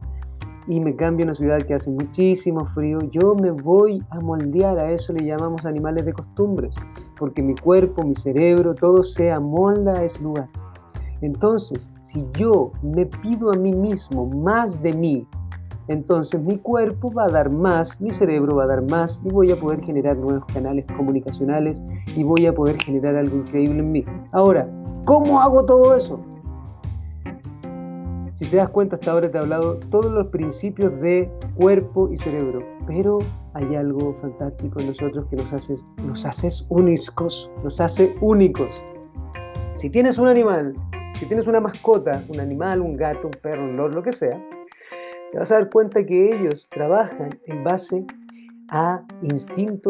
y 0.67 0.79
me 0.79 0.95
cambio 0.95 1.23
a 1.23 1.27
una 1.27 1.33
ciudad 1.33 1.61
que 1.63 1.73
hace 1.73 1.89
muchísimo 1.89 2.65
frío, 2.65 2.99
yo 3.11 3.35
me 3.35 3.51
voy 3.51 4.03
a 4.09 4.19
moldear. 4.19 4.77
A 4.77 4.91
eso 4.91 5.13
le 5.13 5.25
llamamos 5.25 5.65
animales 5.65 6.05
de 6.05 6.13
costumbres, 6.13 6.75
porque 7.17 7.41
mi 7.41 7.55
cuerpo, 7.55 8.03
mi 8.03 8.13
cerebro, 8.13 8.75
todo 8.75 9.01
se 9.03 9.31
amolda 9.31 9.99
a 9.99 10.03
ese 10.03 10.23
lugar. 10.23 10.49
Entonces, 11.21 11.89
si 11.99 12.27
yo 12.33 12.71
me 12.83 13.05
pido 13.05 13.51
a 13.51 13.55
mí 13.55 13.73
mismo 13.73 14.27
más 14.27 14.81
de 14.81 14.93
mí, 14.93 15.27
entonces 15.87 16.41
mi 16.41 16.57
cuerpo 16.57 17.11
va 17.11 17.25
a 17.25 17.29
dar 17.29 17.49
más, 17.49 17.99
mi 18.01 18.11
cerebro 18.11 18.57
va 18.57 18.65
a 18.65 18.67
dar 18.67 18.89
más 18.89 19.21
y 19.23 19.29
voy 19.29 19.51
a 19.51 19.59
poder 19.59 19.81
generar 19.81 20.17
nuevos 20.17 20.45
canales 20.45 20.85
comunicacionales 20.97 21.81
y 22.15 22.23
voy 22.23 22.45
a 22.45 22.53
poder 22.53 22.77
generar 22.81 23.15
algo 23.15 23.37
increíble 23.37 23.79
en 23.79 23.91
mí. 23.91 24.05
Ahora, 24.33 24.69
¿cómo 25.05 25.39
hago 25.39 25.65
todo 25.65 25.95
eso? 25.95 26.19
Si 28.37 28.47
te 28.47 28.57
das 28.57 28.69
cuenta, 28.69 28.97
hasta 28.97 29.09
ahora 29.09 29.31
te 29.31 29.35
he 29.35 29.41
hablado 29.41 29.79
todos 29.89 30.11
los 30.11 30.27
principios 30.27 31.01
de 31.01 31.27
cuerpo 31.55 32.11
y 32.11 32.17
cerebro, 32.17 32.63
pero 32.85 33.17
hay 33.55 33.73
algo 33.73 34.13
fantástico 34.13 34.79
en 34.79 34.89
nosotros 34.89 35.25
que 35.27 35.37
nos 35.37 35.51
hace, 35.51 35.73
nos 36.03 36.23
hace 36.23 36.47
únicos, 36.69 37.49
nos 37.63 37.81
hace 37.81 38.15
únicos. 38.21 38.83
Si 39.73 39.89
tienes 39.89 40.19
un 40.19 40.27
animal 40.27 40.75
si 41.15 41.25
tienes 41.25 41.47
una 41.47 41.59
mascota, 41.59 42.23
un 42.29 42.39
animal, 42.39 42.79
un 42.79 42.95
gato, 42.95 43.25
un 43.25 43.33
perro, 43.41 43.63
un 43.63 43.75
loro, 43.75 43.95
lo 43.95 44.03
que 44.03 44.11
sea, 44.11 44.39
te 45.31 45.39
vas 45.39 45.51
a 45.51 45.55
dar 45.55 45.71
cuenta 45.71 46.05
que 46.05 46.35
ellos 46.35 46.69
trabajan 46.69 47.39
en 47.47 47.63
base 47.63 48.05
a 48.69 49.01
instinto 49.23 49.89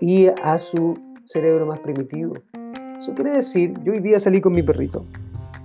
y 0.00 0.26
a 0.42 0.58
su 0.58 0.98
cerebro 1.26 1.64
más 1.66 1.78
primitivo. 1.78 2.34
Eso 2.96 3.14
quiere 3.14 3.34
decir, 3.34 3.72
yo 3.84 3.92
hoy 3.92 4.00
día 4.00 4.18
salí 4.18 4.40
con 4.40 4.52
mi 4.52 4.64
perrito 4.64 5.04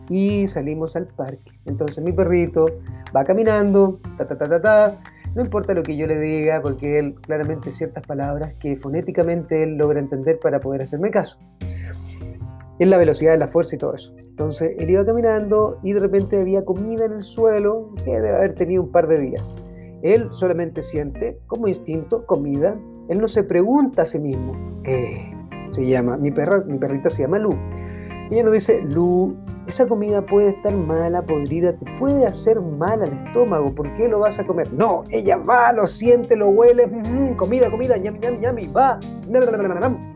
y 0.09 0.47
salimos 0.47 0.95
al 0.95 1.07
parque. 1.07 1.51
Entonces 1.65 2.03
mi 2.03 2.11
perrito 2.11 2.65
va 3.15 3.23
caminando, 3.23 3.99
ta 4.17 4.27
ta 4.27 4.37
ta 4.37 4.47
ta 4.47 4.61
ta, 4.61 4.99
no 5.35 5.41
importa 5.41 5.73
lo 5.73 5.83
que 5.83 5.95
yo 5.95 6.07
le 6.07 6.19
diga, 6.19 6.61
porque 6.61 6.99
él 6.99 7.15
claramente 7.15 7.71
ciertas 7.71 8.05
palabras 8.05 8.53
que 8.59 8.75
fonéticamente 8.75 9.63
él 9.63 9.77
logra 9.77 9.99
entender 9.99 10.39
para 10.39 10.59
poder 10.59 10.81
hacerme 10.81 11.09
caso. 11.09 11.39
Es 12.79 12.87
la 12.87 12.97
velocidad, 12.97 13.37
la 13.37 13.47
fuerza 13.47 13.75
y 13.75 13.77
todo 13.79 13.93
eso. 13.93 14.13
Entonces 14.17 14.73
él 14.77 14.89
iba 14.89 15.05
caminando 15.05 15.79
y 15.83 15.93
de 15.93 15.99
repente 15.99 16.39
había 16.39 16.65
comida 16.65 17.05
en 17.05 17.13
el 17.13 17.21
suelo 17.21 17.93
que 18.03 18.11
debe 18.11 18.35
haber 18.35 18.55
tenido 18.55 18.83
un 18.83 18.91
par 18.91 19.07
de 19.07 19.19
días. 19.19 19.53
Él 20.01 20.29
solamente 20.31 20.81
siente 20.81 21.39
como 21.47 21.67
instinto 21.67 22.25
comida. 22.25 22.77
Él 23.07 23.19
no 23.19 23.27
se 23.27 23.43
pregunta 23.43 24.01
a 24.01 24.05
sí 24.05 24.19
mismo. 24.19 24.53
Eh, 24.83 25.31
se 25.69 25.85
llama, 25.85 26.17
mi, 26.17 26.31
perra, 26.31 26.63
mi 26.65 26.77
perrita 26.77 27.09
se 27.09 27.21
llama 27.21 27.39
Lu. 27.39 27.55
Ella 28.31 28.43
nos 28.43 28.53
dice, 28.53 28.81
Lu, 28.81 29.35
esa 29.67 29.85
comida 29.85 30.25
puede 30.25 30.51
estar 30.51 30.73
mala, 30.73 31.21
podrida, 31.21 31.73
te 31.73 31.85
puede 31.99 32.25
hacer 32.25 32.61
mal 32.61 33.01
al 33.01 33.11
estómago, 33.11 33.75
¿por 33.75 33.93
qué 33.95 34.07
lo 34.07 34.19
vas 34.19 34.39
a 34.39 34.47
comer? 34.47 34.71
No, 34.71 35.03
ella 35.09 35.35
va, 35.35 35.73
lo 35.73 35.85
siente, 35.85 36.37
lo 36.37 36.47
huele, 36.47 36.85
comida, 37.35 37.69
comida, 37.69 37.97
ñami, 37.97 38.19
ñami, 38.19 38.37
ñami, 38.37 38.67
va, 38.67 38.99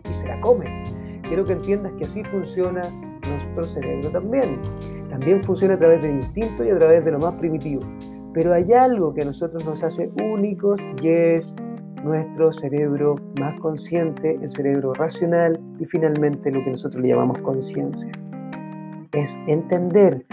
y 0.07 0.13
se 0.13 0.27
la 0.27 0.39
come. 0.39 0.65
Quiero 1.24 1.43
que 1.43 1.53
entiendas 1.53 1.91
que 1.93 2.05
así 2.05 2.24
funciona 2.24 2.84
nuestro 3.27 3.65
cerebro 3.65 4.10
también. 4.12 4.62
También 5.10 5.43
funciona 5.43 5.74
a 5.74 5.77
través 5.77 6.01
del 6.01 6.15
instinto 6.15 6.63
y 6.63 6.69
a 6.69 6.77
través 6.77 7.03
de 7.03 7.12
lo 7.12 7.19
más 7.19 7.34
primitivo. 7.34 7.81
Pero 8.34 8.53
hay 8.53 8.72
algo 8.72 9.13
que 9.13 9.24
a 9.24 9.25
nosotros 9.25 9.65
nos 9.65 9.84
hace 9.84 10.10
únicos 10.24 10.79
y 11.01 11.10
es 11.10 11.57
nuestro 12.05 12.51
cerebro 12.53 13.15
más 13.39 13.59
consciente, 13.59 14.38
el 14.39 14.47
cerebro 14.47 14.93
racional 14.93 15.59
y 15.79 15.85
finalmente 15.85 16.51
lo 16.51 16.63
que 16.63 16.69
nosotros 16.69 17.01
le 17.01 17.09
llamamos 17.09 17.39
conciencia. 17.39 18.12
Es 19.12 19.39
entender 19.47 20.24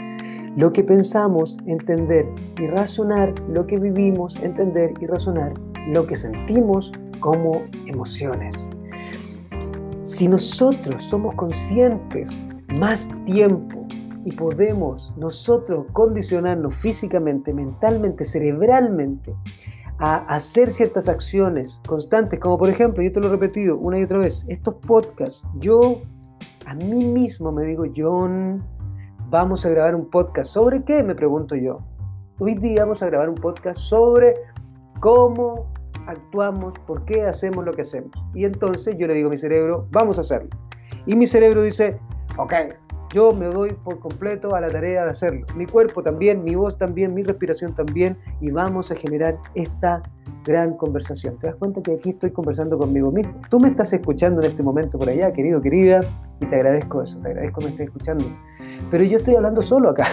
lo 0.55 0.71
que 0.71 0.85
pensamos, 0.85 1.57
entender 1.67 2.27
y 2.61 2.67
razonar 2.67 3.35
lo 3.49 3.67
que 3.67 3.79
vivimos, 3.79 4.37
entender 4.37 4.93
y 5.01 5.07
razonar 5.07 5.55
lo 5.89 6.07
que 6.07 6.15
sentimos 6.15 6.93
como 7.21 7.63
emociones. 7.87 8.71
Si 10.03 10.29
nosotros 10.29 11.03
somos 11.03 11.35
conscientes 11.37 12.49
más 12.79 13.11
tiempo 13.25 13.87
y 14.25 14.33
podemos 14.33 15.15
nosotros 15.17 15.87
condicionarnos 15.93 16.75
físicamente, 16.75 17.55
mentalmente, 17.55 18.27
cerebralmente 18.27 19.35
a 20.03 20.17
hacer 20.35 20.69
ciertas 20.69 21.09
acciones 21.09 21.81
constantes, 21.87 22.41
como 22.41 22.59
por 22.59 22.69
ejemplo, 22.69 23.05
yo 23.05 23.13
te 23.13 23.21
lo 23.21 23.29
he 23.29 23.31
repetido 23.31 23.79
una 23.79 24.01
y 24.01 24.03
otra 24.03 24.19
vez, 24.19 24.45
estos 24.49 24.75
podcasts, 24.75 25.47
yo 25.61 26.03
a 26.67 26.75
mí 26.75 27.05
mismo 27.05 27.53
me 27.53 27.63
digo, 27.63 27.85
John, 27.97 28.67
vamos 29.31 29.65
a 29.65 29.69
grabar 29.69 29.95
un 29.95 30.11
podcast. 30.11 30.51
¿Sobre 30.51 30.83
qué? 30.83 31.05
Me 31.05 31.15
pregunto 31.15 31.55
yo. 31.55 31.79
Hoy 32.41 32.57
día 32.57 32.83
vamos 32.83 33.01
a 33.05 33.07
grabar 33.07 33.29
un 33.29 33.37
podcast 33.37 33.81
sobre 33.81 34.35
cómo 34.99 35.73
actuamos, 36.09 36.73
por 36.85 37.05
qué 37.05 37.23
hacemos 37.23 37.65
lo 37.65 37.73
que 37.73 37.83
hacemos. 37.83 38.11
Y 38.35 38.45
entonces 38.45 38.97
yo 38.99 39.07
le 39.07 39.15
digo 39.15 39.29
a 39.29 39.31
mi 39.31 39.37
cerebro, 39.37 39.87
vamos 39.93 40.19
a 40.19 40.23
hacerlo. 40.23 40.51
Y 41.07 41.15
mi 41.15 41.29
cerebro 41.29 41.63
dice, 41.63 42.01
ok, 42.39 42.55
yo 43.13 43.33
me 43.33 43.47
doy 43.47 43.73
por 43.85 44.01
completo 44.01 44.55
a 44.55 44.61
la 44.61 44.69
tarea 44.69 45.05
de 45.05 45.11
hacerlo. 45.11 45.47
Mi 45.55 45.67
cuerpo 45.67 46.03
también, 46.03 46.43
mi 46.43 46.55
voz 46.55 46.79
también, 46.79 47.15
mi 47.15 47.23
respiración 47.23 47.75
también, 47.75 48.17
y 48.41 48.51
vamos 48.51 48.91
a 48.91 48.97
generar 48.97 49.39
esta 49.55 50.03
gran 50.45 50.77
conversación. 50.77 51.39
¿Te 51.39 51.47
das 51.47 51.57
cuenta 51.57 51.83
que 51.83 51.93
aquí 51.93 52.11
estoy 52.11 52.31
conversando 52.31 52.79
conmigo 52.79 53.13
mismo? 53.13 53.35
Tú 53.51 53.61
me 53.61 53.69
estás 53.69 53.93
escuchando 53.93 54.41
en 54.43 54.49
este 54.49 54.63
momento 54.63 54.99
por 54.99 55.09
allá, 55.09 55.33
querido, 55.33 55.61
querida, 55.61 56.01
y 56.41 56.47
te 56.47 56.57
agradezco 56.57 57.03
eso, 57.03 57.21
te 57.21 57.29
agradezco 57.29 57.61
que 57.61 57.67
me 57.67 57.71
estés 57.73 57.87
escuchando. 57.87 58.25
Pero 58.91 59.05
yo 59.05 59.19
estoy 59.19 59.37
hablando 59.37 59.61
solo 59.61 59.91
acá, 59.91 60.07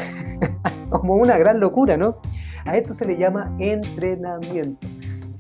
como 0.90 1.16
una 1.16 1.38
gran 1.38 1.60
locura, 1.60 1.96
¿no? 1.96 2.18
A 2.66 2.78
esto 2.78 2.94
se 2.94 3.06
le 3.06 3.18
llama 3.18 3.56
entrenamiento. 3.60 4.86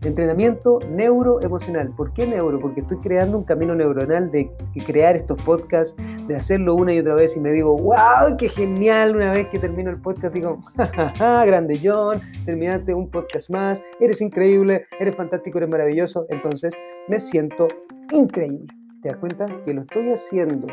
Entrenamiento 0.03 0.79
neuroemocional. 0.89 1.89
¿Por 1.89 2.13
qué 2.13 2.25
neuro? 2.25 2.57
Porque 2.59 2.79
estoy 2.79 2.97
creando 2.99 3.37
un 3.37 3.43
camino 3.43 3.75
neuronal 3.75 4.31
de 4.31 4.49
crear 4.85 5.17
estos 5.17 5.41
podcasts, 5.41 5.95
de 6.25 6.35
hacerlo 6.37 6.75
una 6.75 6.93
y 6.93 6.99
otra 6.99 7.15
vez 7.15 7.35
y 7.35 7.41
me 7.41 7.51
digo, 7.51 7.75
wow, 7.75 8.37
qué 8.37 8.47
genial. 8.47 9.15
Una 9.15 9.31
vez 9.31 9.47
que 9.49 9.59
termino 9.59 9.89
el 9.89 9.99
podcast 9.99 10.33
digo, 10.33 10.57
jajaja, 10.77 11.45
grande 11.45 11.79
John, 11.83 12.21
terminaste 12.45 12.93
un 12.93 13.09
podcast 13.09 13.49
más, 13.49 13.83
eres 13.99 14.21
increíble, 14.21 14.85
eres 15.01 15.15
fantástico, 15.15 15.57
eres 15.57 15.69
maravilloso. 15.69 16.25
Entonces 16.29 16.73
me 17.09 17.19
siento 17.19 17.67
increíble. 18.11 18.67
¿Te 19.01 19.09
das 19.09 19.17
cuenta? 19.17 19.47
Que 19.65 19.73
lo 19.73 19.81
estoy 19.81 20.11
haciendo, 20.11 20.67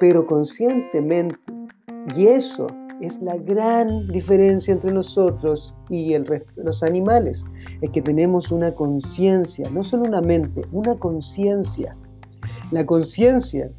pero 0.00 0.26
conscientemente. 0.26 1.36
Y 2.16 2.26
eso 2.26 2.66
es 3.00 3.20
la 3.20 3.36
gran 3.36 4.08
diferencia 4.08 4.72
entre 4.72 4.92
nosotros 4.92 5.74
y 5.88 6.14
el 6.14 6.26
resto 6.26 6.52
de 6.56 6.64
los 6.64 6.82
animales. 6.82 7.44
Es 7.80 7.90
que 7.90 8.02
tenemos 8.02 8.50
una 8.50 8.74
conciencia, 8.74 9.68
no 9.70 9.82
solo 9.84 10.04
una 10.04 10.20
mente, 10.20 10.62
una 10.72 10.94
conciencia. 10.96 11.96
La 12.70 12.86
conciencia 12.86 13.70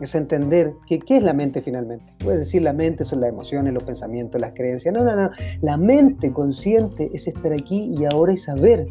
es 0.00 0.14
entender 0.16 0.74
que 0.86 0.98
qué 0.98 1.18
es 1.18 1.22
la 1.22 1.32
mente 1.32 1.62
finalmente. 1.62 2.12
Puedes 2.18 2.40
decir 2.40 2.62
la 2.62 2.72
mente 2.72 3.04
son 3.04 3.20
las 3.20 3.30
emociones, 3.30 3.72
los 3.72 3.84
pensamientos, 3.84 4.40
las 4.40 4.52
creencias. 4.52 4.92
No, 4.92 5.04
no, 5.04 5.14
no. 5.14 5.30
La 5.60 5.76
mente 5.76 6.32
consciente 6.32 7.10
es 7.12 7.28
estar 7.28 7.52
aquí 7.52 7.94
y 7.96 8.04
ahora 8.12 8.32
y 8.32 8.36
saber 8.36 8.86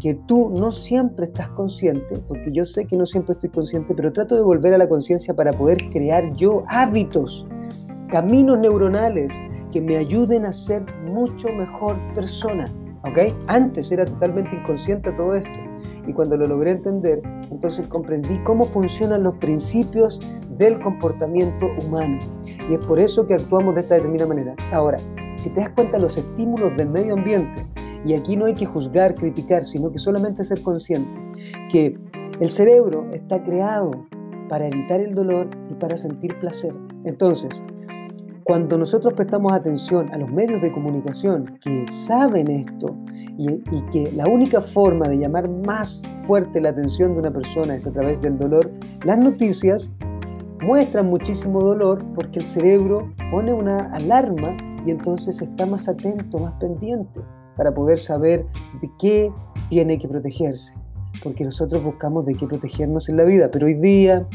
que 0.00 0.14
tú 0.26 0.50
no 0.50 0.70
siempre 0.70 1.26
estás 1.26 1.48
consciente, 1.48 2.18
porque 2.28 2.52
yo 2.52 2.64
sé 2.64 2.86
que 2.86 2.96
no 2.96 3.06
siempre 3.06 3.32
estoy 3.32 3.50
consciente, 3.50 3.94
pero 3.94 4.12
trato 4.12 4.36
de 4.36 4.42
volver 4.42 4.74
a 4.74 4.78
la 4.78 4.88
conciencia 4.88 5.34
para 5.34 5.52
poder 5.52 5.78
crear 5.90 6.32
yo 6.36 6.64
hábitos 6.68 7.46
caminos 8.12 8.58
neuronales 8.58 9.32
que 9.72 9.80
me 9.80 9.96
ayuden 9.96 10.44
a 10.44 10.52
ser 10.52 10.84
mucho 11.06 11.48
mejor 11.48 11.96
persona. 12.14 12.70
¿ok? 13.04 13.34
Antes 13.46 13.90
era 13.90 14.04
totalmente 14.04 14.54
inconsciente 14.54 15.10
todo 15.12 15.34
esto. 15.34 15.50
Y 16.06 16.12
cuando 16.12 16.36
lo 16.36 16.46
logré 16.46 16.72
entender, 16.72 17.22
entonces 17.50 17.86
comprendí 17.86 18.36
cómo 18.44 18.66
funcionan 18.66 19.22
los 19.22 19.36
principios 19.38 20.20
del 20.58 20.78
comportamiento 20.80 21.66
humano. 21.82 22.18
Y 22.68 22.74
es 22.74 22.84
por 22.84 22.98
eso 22.98 23.26
que 23.26 23.32
actuamos 23.32 23.74
de 23.76 23.80
esta 23.80 23.94
determinada 23.94 24.28
manera. 24.28 24.54
Ahora, 24.72 24.98
si 25.32 25.48
te 25.48 25.60
das 25.60 25.70
cuenta 25.70 25.98
los 25.98 26.18
estímulos 26.18 26.76
del 26.76 26.90
medio 26.90 27.14
ambiente, 27.14 27.66
y 28.04 28.12
aquí 28.12 28.36
no 28.36 28.44
hay 28.44 28.54
que 28.54 28.66
juzgar, 28.66 29.14
criticar, 29.14 29.64
sino 29.64 29.90
que 29.90 29.98
solamente 29.98 30.44
ser 30.44 30.60
consciente 30.60 31.10
que 31.70 31.96
el 32.40 32.50
cerebro 32.50 33.08
está 33.12 33.42
creado 33.42 33.92
para 34.50 34.66
evitar 34.66 35.00
el 35.00 35.14
dolor 35.14 35.48
y 35.70 35.74
para 35.74 35.96
sentir 35.96 36.38
placer. 36.40 36.74
Entonces, 37.04 37.62
cuando 38.44 38.76
nosotros 38.76 39.14
prestamos 39.14 39.52
atención 39.52 40.12
a 40.12 40.18
los 40.18 40.30
medios 40.30 40.60
de 40.62 40.72
comunicación 40.72 41.58
que 41.60 41.86
saben 41.88 42.50
esto 42.50 42.96
y, 43.38 43.62
que 43.92 44.12
la 44.12 44.26
única 44.26 44.60
forma 44.60 45.08
de 45.08 45.18
llamar 45.18 45.48
más 45.48 46.02
fuerte 46.26 46.60
la 46.60 46.70
atención 46.70 47.14
de 47.14 47.20
una 47.20 47.30
persona 47.30 47.74
es 47.74 47.86
a 47.86 47.92
través 47.92 48.20
del 48.20 48.38
dolor, 48.38 48.70
las 49.04 49.18
noticias 49.18 49.92
muestran 50.60 51.06
muchísimo 51.06 51.60
dolor 51.60 52.04
porque 52.14 52.40
el 52.40 52.44
cerebro 52.44 53.12
pone 53.30 53.52
una 53.52 53.90
alarma 53.92 54.56
y 54.86 54.90
entonces 54.90 55.40
está 55.40 55.66
más 55.66 55.88
atento, 55.88 56.38
más 56.38 56.54
pendiente 56.54 57.20
para 57.56 57.72
poder 57.72 57.98
saber 57.98 58.46
de 58.80 58.90
qué 58.98 59.32
tiene 59.68 59.98
que 59.98 60.08
protegerse. 60.08 60.74
Porque 61.22 61.44
nosotros 61.44 61.84
buscamos 61.84 62.24
de 62.24 62.34
qué 62.34 62.46
protegernos 62.46 63.08
en 63.08 63.18
la 63.18 63.24
vida, 63.24 63.50
pero 63.50 63.66
hoy 63.66 63.74
día 63.74 64.26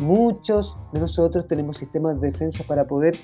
Muchos 0.00 0.80
de 0.92 1.00
nosotros 1.00 1.46
tenemos 1.48 1.78
sistemas 1.78 2.20
de 2.20 2.30
defensa 2.30 2.64
para 2.66 2.86
poder 2.86 3.16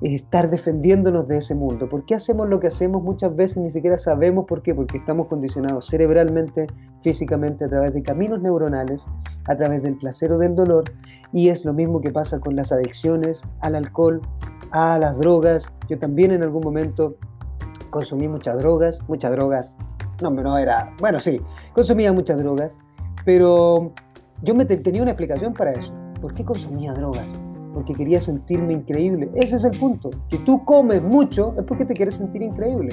estar 0.00 0.50
defendiéndonos 0.50 1.26
de 1.26 1.38
ese 1.38 1.54
mundo. 1.54 1.88
¿Por 1.88 2.04
qué 2.04 2.14
hacemos 2.14 2.48
lo 2.48 2.60
que 2.60 2.66
hacemos? 2.68 3.02
Muchas 3.02 3.34
veces 3.34 3.58
ni 3.58 3.70
siquiera 3.70 3.98
sabemos 3.98 4.46
por 4.46 4.62
qué, 4.62 4.74
porque 4.74 4.98
estamos 4.98 5.26
condicionados 5.26 5.86
cerebralmente, 5.86 6.66
físicamente, 7.00 7.64
a 7.64 7.68
través 7.68 7.94
de 7.94 8.02
caminos 8.02 8.40
neuronales, 8.40 9.08
a 9.46 9.56
través 9.56 9.82
del 9.82 9.96
placer 9.96 10.32
o 10.32 10.38
del 10.38 10.54
dolor, 10.54 10.84
y 11.32 11.48
es 11.48 11.64
lo 11.64 11.72
mismo 11.72 12.00
que 12.00 12.10
pasa 12.10 12.40
con 12.40 12.56
las 12.56 12.72
adicciones 12.72 13.42
al 13.60 13.74
alcohol, 13.74 14.20
a 14.70 14.98
las 14.98 15.18
drogas. 15.18 15.72
Yo 15.88 15.98
también 15.98 16.32
en 16.32 16.42
algún 16.42 16.62
momento 16.62 17.16
consumí 17.90 18.28
muchas 18.28 18.58
drogas, 18.58 19.00
muchas 19.08 19.32
drogas, 19.32 19.78
no, 20.22 20.30
no 20.30 20.58
era, 20.58 20.94
bueno, 21.00 21.20
sí, 21.20 21.40
consumía 21.74 22.12
muchas 22.12 22.38
drogas, 22.38 22.78
pero 23.24 23.92
yo 24.42 24.54
me 24.54 24.64
tenía 24.64 25.02
una 25.02 25.12
explicación 25.12 25.54
para 25.54 25.72
eso. 25.72 25.94
¿Por 26.20 26.34
qué 26.34 26.44
consumía 26.44 26.92
drogas? 26.92 27.26
Porque 27.72 27.94
quería 27.94 28.20
sentirme 28.20 28.74
increíble. 28.74 29.30
Ese 29.34 29.56
es 29.56 29.64
el 29.64 29.78
punto. 29.78 30.10
Si 30.30 30.38
tú 30.38 30.64
comes 30.64 31.02
mucho 31.02 31.54
es 31.58 31.64
porque 31.64 31.84
te 31.84 31.94
quieres 31.94 32.14
sentir 32.14 32.42
increíble. 32.42 32.90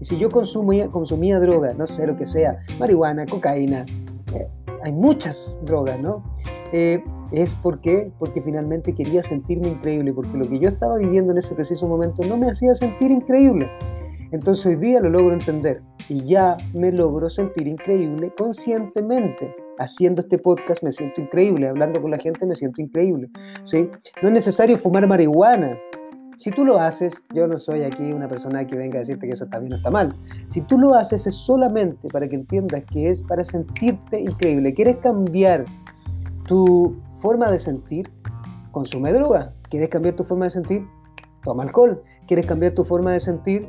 Y 0.00 0.04
si 0.04 0.18
yo 0.18 0.30
consumía, 0.30 0.88
consumía 0.88 1.38
drogas, 1.38 1.76
no 1.76 1.86
sé 1.86 2.06
lo 2.06 2.16
que 2.16 2.26
sea, 2.26 2.58
marihuana, 2.78 3.26
cocaína, 3.26 3.84
eh, 4.34 4.48
hay 4.82 4.92
muchas 4.92 5.60
drogas, 5.64 6.00
¿no? 6.00 6.22
Eh, 6.72 7.02
es 7.32 7.54
porque, 7.54 8.12
porque 8.18 8.40
finalmente 8.40 8.94
quería 8.94 9.22
sentirme 9.22 9.68
increíble, 9.68 10.12
porque 10.12 10.36
lo 10.36 10.48
que 10.48 10.58
yo 10.58 10.68
estaba 10.68 10.96
viviendo 10.98 11.32
en 11.32 11.38
ese 11.38 11.54
preciso 11.54 11.88
momento 11.88 12.22
no 12.24 12.36
me 12.36 12.50
hacía 12.50 12.74
sentir 12.74 13.10
increíble. 13.10 13.68
Entonces 14.32 14.66
hoy 14.66 14.76
día 14.76 15.00
lo 15.00 15.10
logro 15.10 15.34
entender 15.34 15.82
y 16.08 16.24
ya 16.24 16.56
me 16.74 16.92
logro 16.92 17.30
sentir 17.30 17.68
increíble 17.68 18.32
conscientemente 18.36 19.65
haciendo 19.78 20.22
este 20.22 20.38
podcast 20.38 20.82
me 20.82 20.92
siento 20.92 21.20
increíble, 21.20 21.68
hablando 21.68 22.00
con 22.00 22.10
la 22.10 22.18
gente 22.18 22.46
me 22.46 22.56
siento 22.56 22.82
increíble. 22.82 23.28
¿sí? 23.62 23.90
No 24.22 24.28
es 24.28 24.34
necesario 24.34 24.76
fumar 24.76 25.06
marihuana. 25.06 25.78
Si 26.36 26.50
tú 26.50 26.66
lo 26.66 26.78
haces, 26.78 27.24
yo 27.34 27.46
no 27.46 27.56
soy 27.56 27.82
aquí 27.82 28.12
una 28.12 28.28
persona 28.28 28.66
que 28.66 28.76
venga 28.76 28.96
a 28.96 29.00
decirte 29.00 29.26
que 29.26 29.32
eso 29.32 29.44
está 29.44 29.58
bien 29.58 29.72
o 29.72 29.76
está 29.76 29.90
mal. 29.90 30.14
Si 30.48 30.60
tú 30.60 30.78
lo 30.78 30.94
haces 30.94 31.26
es 31.26 31.34
solamente 31.34 32.08
para 32.08 32.28
que 32.28 32.36
entiendas 32.36 32.84
que 32.84 33.08
es 33.08 33.22
para 33.22 33.42
sentirte 33.42 34.20
increíble. 34.20 34.74
¿Quieres 34.74 34.98
cambiar 34.98 35.64
tu 36.46 36.94
forma 37.22 37.50
de 37.50 37.58
sentir? 37.58 38.10
Consume 38.70 39.14
droga. 39.14 39.54
¿Quieres 39.70 39.88
cambiar 39.88 40.14
tu 40.14 40.24
forma 40.24 40.44
de 40.44 40.50
sentir? 40.50 40.86
Toma 41.42 41.62
alcohol. 41.62 42.02
¿Quieres 42.26 42.46
cambiar 42.46 42.74
tu 42.74 42.84
forma 42.84 43.12
de 43.12 43.20
sentir? 43.20 43.66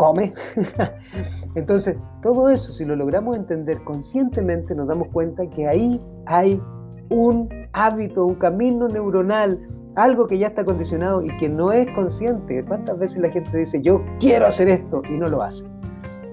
Come. 0.00 0.32
Entonces, 1.54 1.98
todo 2.22 2.48
eso, 2.48 2.72
si 2.72 2.86
lo 2.86 2.96
logramos 2.96 3.36
entender 3.36 3.84
conscientemente, 3.84 4.74
nos 4.74 4.88
damos 4.88 5.08
cuenta 5.08 5.48
que 5.50 5.68
ahí 5.68 6.00
hay 6.24 6.60
un 7.10 7.50
hábito, 7.74 8.24
un 8.24 8.36
camino 8.36 8.88
neuronal, 8.88 9.60
algo 9.96 10.26
que 10.26 10.38
ya 10.38 10.46
está 10.48 10.64
condicionado 10.64 11.22
y 11.22 11.36
que 11.36 11.50
no 11.50 11.70
es 11.70 11.86
consciente. 11.94 12.64
¿Cuántas 12.64 12.98
veces 12.98 13.20
la 13.20 13.30
gente 13.30 13.54
dice, 13.54 13.82
yo 13.82 14.02
quiero 14.18 14.46
hacer 14.46 14.68
esto 14.68 15.02
y 15.10 15.18
no 15.18 15.28
lo 15.28 15.42
hace? 15.42 15.64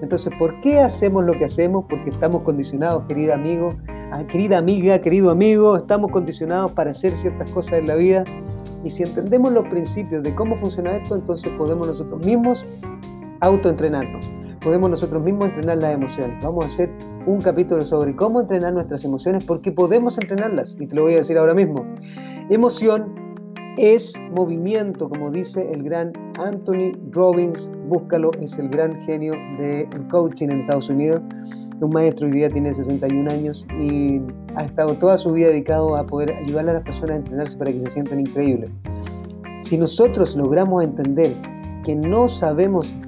Entonces, 0.00 0.32
¿por 0.38 0.58
qué 0.62 0.80
hacemos 0.80 1.24
lo 1.24 1.34
que 1.34 1.44
hacemos? 1.44 1.84
Porque 1.90 2.08
estamos 2.08 2.42
condicionados, 2.42 3.04
querido 3.06 3.34
amigo, 3.34 3.70
ah, 4.12 4.24
querida 4.28 4.56
amiga, 4.56 4.98
querido 5.00 5.30
amigo, 5.30 5.76
estamos 5.76 6.10
condicionados 6.10 6.72
para 6.72 6.92
hacer 6.92 7.12
ciertas 7.12 7.50
cosas 7.50 7.80
en 7.80 7.88
la 7.88 7.96
vida. 7.96 8.24
Y 8.82 8.88
si 8.88 9.02
entendemos 9.02 9.52
los 9.52 9.68
principios 9.68 10.22
de 10.22 10.34
cómo 10.34 10.54
funciona 10.56 10.96
esto, 10.96 11.16
entonces 11.16 11.52
podemos 11.58 11.86
nosotros 11.86 12.24
mismos 12.24 12.64
autoentrenarnos. 13.40 14.28
Podemos 14.62 14.90
nosotros 14.90 15.22
mismos 15.22 15.48
entrenar 15.48 15.78
las 15.78 15.94
emociones. 15.94 16.42
Vamos 16.42 16.64
a 16.64 16.66
hacer 16.66 16.90
un 17.26 17.40
capítulo 17.40 17.84
sobre 17.84 18.16
cómo 18.16 18.40
entrenar 18.40 18.72
nuestras 18.72 19.04
emociones 19.04 19.44
porque 19.44 19.70
podemos 19.70 20.18
entrenarlas 20.18 20.76
y 20.80 20.86
te 20.86 20.96
lo 20.96 21.02
voy 21.02 21.14
a 21.14 21.16
decir 21.18 21.38
ahora 21.38 21.54
mismo. 21.54 21.86
Emoción 22.50 23.28
es 23.78 24.12
movimiento, 24.32 25.08
como 25.08 25.30
dice 25.30 25.72
el 25.72 25.84
gran 25.84 26.12
Anthony 26.38 26.92
Robbins. 27.12 27.70
Búscalo, 27.86 28.32
es 28.40 28.58
el 28.58 28.68
gran 28.68 29.00
genio 29.02 29.34
del 29.58 30.08
coaching 30.08 30.48
en 30.48 30.60
Estados 30.62 30.88
Unidos. 30.88 31.22
Un 31.80 31.90
maestro 31.90 32.26
hoy 32.26 32.32
día 32.32 32.50
tiene 32.50 32.74
61 32.74 33.30
años 33.30 33.64
y 33.80 34.20
ha 34.56 34.64
estado 34.64 34.94
toda 34.94 35.16
su 35.16 35.32
vida 35.32 35.48
dedicado 35.48 35.96
a 35.96 36.04
poder 36.04 36.34
ayudar 36.34 36.68
a 36.68 36.72
las 36.72 36.82
personas 36.82 37.12
a 37.12 37.18
entrenarse 37.18 37.56
para 37.56 37.70
que 37.70 37.78
se 37.78 37.90
sientan 37.90 38.18
increíbles. 38.18 38.70
Si 39.60 39.78
nosotros 39.78 40.34
logramos 40.34 40.82
entender 40.82 41.36
que 41.84 41.94
no 41.94 42.26
sabemos 42.26 42.98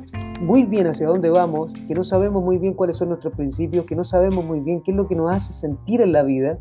muy 0.41 0.65
bien 0.65 0.87
hacia 0.87 1.07
dónde 1.07 1.29
vamos, 1.29 1.73
que 1.87 1.95
no 1.95 2.03
sabemos 2.03 2.43
muy 2.43 2.57
bien 2.57 2.73
cuáles 2.73 2.97
son 2.97 3.11
nuestros 3.11 3.35
principios, 3.35 3.85
que 3.85 3.95
no 3.95 4.05
sabemos 4.05 4.45
muy 4.45 4.61
bien 4.61 4.81
qué 4.83 4.91
es 4.91 4.97
lo 4.97 5.07
que 5.07 5.15
nos 5.15 5.31
hace 5.31 5.53
sentir 5.53 6.01
en 6.01 6.13
la 6.13 6.23
vida 6.23 6.59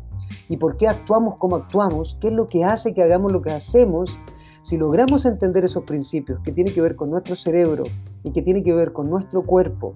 y 0.48 0.58
por 0.58 0.76
qué 0.76 0.86
actuamos 0.86 1.36
como 1.36 1.56
actuamos, 1.56 2.18
qué 2.20 2.28
es 2.28 2.34
lo 2.34 2.48
que 2.48 2.62
hace 2.62 2.92
que 2.92 3.02
hagamos 3.02 3.32
lo 3.32 3.40
que 3.40 3.50
hacemos, 3.50 4.20
si 4.60 4.76
logramos 4.76 5.24
entender 5.24 5.64
esos 5.64 5.84
principios 5.84 6.40
que 6.40 6.52
tienen 6.52 6.74
que 6.74 6.82
ver 6.82 6.94
con 6.94 7.10
nuestro 7.10 7.34
cerebro 7.34 7.84
y 8.22 8.32
que 8.32 8.42
tienen 8.42 8.62
que 8.62 8.74
ver 8.74 8.92
con 8.92 9.08
nuestro 9.08 9.42
cuerpo 9.42 9.94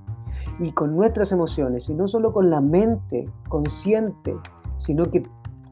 y 0.59 0.73
con 0.73 0.97
nuestras 0.97 1.33
emociones, 1.33 1.91
y 1.91 1.95
no 1.95 2.09
solo 2.09 2.33
con 2.33 2.49
la 2.49 2.63
mente 2.63 3.29
consciente, 3.49 4.35
sino 4.77 5.11
que 5.11 5.25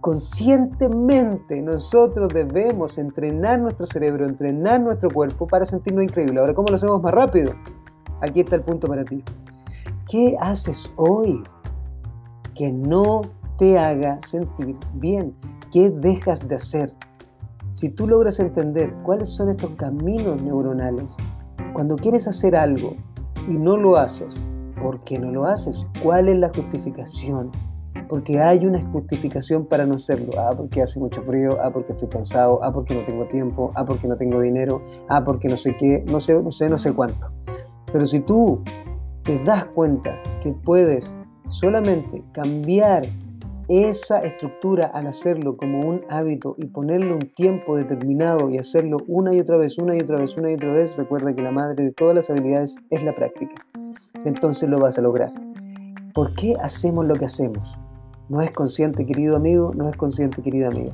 conscientemente 0.03 1.62
nosotros 1.62 2.29
debemos 2.29 2.98
entrenar 2.98 3.61
nuestro 3.61 3.87
cerebro, 3.87 4.27
entrenar 4.27 4.81
nuestro 4.81 5.11
cuerpo 5.11 5.46
para 5.46 5.64
sentirnos 5.64 6.05
increíbles. 6.05 6.38
Ahora, 6.38 6.55
¿cómo 6.55 6.68
lo 6.68 6.75
hacemos 6.75 7.01
más 7.01 7.14
rápido? 7.14 7.53
Aquí 8.22 8.40
está 8.40 8.54
el 8.54 8.62
punto 8.62 8.87
para 8.87 9.04
ti. 9.04 9.22
¿Qué 10.08 10.37
haces 10.40 10.92
hoy 10.96 11.42
que 12.54 12.72
no 12.72 13.22
te 13.58 13.78
haga 13.78 14.20
sentir 14.24 14.76
bien? 14.94 15.35
¿Qué 15.72 15.90
dejas 15.90 16.46
de 16.46 16.54
hacer? 16.54 16.92
Si 17.72 17.88
tú 17.88 18.06
logras 18.06 18.38
entender 18.38 18.94
cuáles 19.02 19.28
son 19.28 19.50
estos 19.50 19.70
caminos 19.72 20.40
neuronales, 20.40 21.16
cuando 21.72 21.96
quieres 21.96 22.28
hacer 22.28 22.54
algo 22.54 22.94
y 23.48 23.58
no 23.58 23.76
lo 23.76 23.96
haces, 23.96 24.40
¿por 24.80 25.00
qué 25.00 25.18
no 25.18 25.32
lo 25.32 25.46
haces? 25.46 25.85
¿Cuál 26.00 26.28
es 26.28 26.38
la 26.38 26.50
justificación? 26.54 27.50
Porque 28.08 28.40
hay 28.40 28.66
una 28.66 28.82
justificación 28.92 29.66
para 29.66 29.85
no 29.85 29.94
hacerlo. 29.94 30.32
Ah, 30.38 30.50
porque 30.56 30.80
hace 30.80 31.00
mucho 31.00 31.22
frío, 31.22 31.58
ah, 31.61 31.72
porque 31.72 31.92
estoy 31.92 32.08
cansado, 32.08 32.62
ah, 32.62 32.70
porque 32.70 32.94
no 32.94 33.04
tengo 33.04 33.26
tiempo, 33.26 33.72
ah, 33.74 33.85
porque 33.85 34.06
no 34.06 34.16
tengo 34.16 34.40
dinero, 34.40 34.82
ah, 35.08 35.24
porque 35.24 35.48
no 35.48 35.56
sé 35.56 35.74
qué, 35.76 36.04
no 36.06 36.20
sé, 36.20 36.40
no 36.40 36.52
sé, 36.52 36.68
no 36.68 36.78
sé 36.78 36.92
cuánto. 36.92 37.32
Pero 37.92 38.07
si 38.07 38.20
tú 38.20 38.62
te 39.22 39.38
das 39.44 39.66
cuenta 39.66 40.20
que 40.42 40.52
puedes 40.52 41.14
solamente 41.48 42.24
cambiar 42.33 43.07
esa 43.68 44.20
estructura 44.20 44.87
al 44.87 45.07
hacerlo 45.07 45.57
como 45.57 45.81
un 45.81 46.02
hábito 46.11 46.57
y 46.59 46.66
ponerle 46.66 47.12
un 47.12 47.31
tiempo 47.35 47.76
determinado 47.76 48.50
y 48.50 48.59
hacerlo 48.59 48.98
una 49.07 49.35
y 49.35 49.40
otra 49.40 49.57
vez, 49.57 49.78
una 49.78 49.94
y 49.94 50.00
otra 50.00 50.18
vez, 50.18 50.37
una 50.37 50.50
y 50.50 50.55
otra 50.55 50.72
vez, 50.72 50.96
recuerda 50.96 51.35
que 51.35 51.42
la 51.42 51.52
madre 51.52 51.85
de 51.85 51.92
todas 51.92 52.14
las 52.14 52.31
habilidades 52.31 52.76
es 52.90 53.02
la 53.05 53.14
práctica. 53.14 53.55
Entonces 54.24 54.68
lo 54.68 54.78
vas 54.78 54.98
a 54.98 55.02
lograr. 55.02 55.31
¿Por 56.12 56.35
qué 56.35 56.57
hacemos 56.61 57.07
lo 57.07 57.14
que 57.14 57.26
hacemos? 57.26 57.78
No 58.28 58.40
es 58.42 58.50
consciente, 58.50 59.07
querido 59.07 59.37
amigo, 59.37 59.72
no 59.74 59.88
es 59.88 59.96
consciente, 59.96 60.42
querida 60.42 60.68
amiga. 60.68 60.92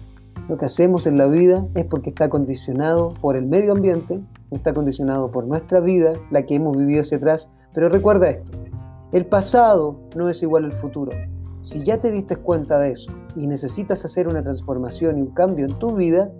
Lo 0.48 0.56
que 0.56 0.64
hacemos 0.64 1.06
en 1.06 1.18
la 1.18 1.26
vida 1.26 1.68
es 1.74 1.84
porque 1.84 2.08
está 2.08 2.30
condicionado 2.30 3.12
por 3.20 3.36
el 3.36 3.46
medio 3.46 3.72
ambiente, 3.72 4.18
está 4.50 4.72
condicionado 4.72 5.30
por 5.30 5.46
nuestra 5.46 5.80
vida, 5.80 6.14
la 6.30 6.44
que 6.44 6.54
hemos 6.54 6.74
vivido 6.74 7.02
hacia 7.02 7.18
atrás. 7.18 7.50
Pero 7.74 7.90
recuerda 7.90 8.30
esto, 8.30 8.52
el 9.12 9.26
pasado 9.26 10.00
no 10.16 10.30
es 10.30 10.42
igual 10.42 10.64
al 10.64 10.72
futuro. 10.72 11.12
Si 11.60 11.82
ya 11.82 12.00
te 12.00 12.10
diste 12.10 12.36
cuenta 12.36 12.78
de 12.78 12.92
eso 12.92 13.12
y 13.36 13.46
necesitas 13.46 14.06
hacer 14.06 14.26
una 14.26 14.42
transformación 14.42 15.18
y 15.18 15.22
un 15.22 15.34
cambio 15.34 15.66
en 15.66 15.78
tu 15.78 15.94
vida, 15.94 16.32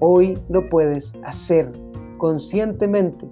hoy 0.00 0.38
lo 0.50 0.68
puedes 0.68 1.14
hacer 1.24 1.72
conscientemente. 2.18 3.26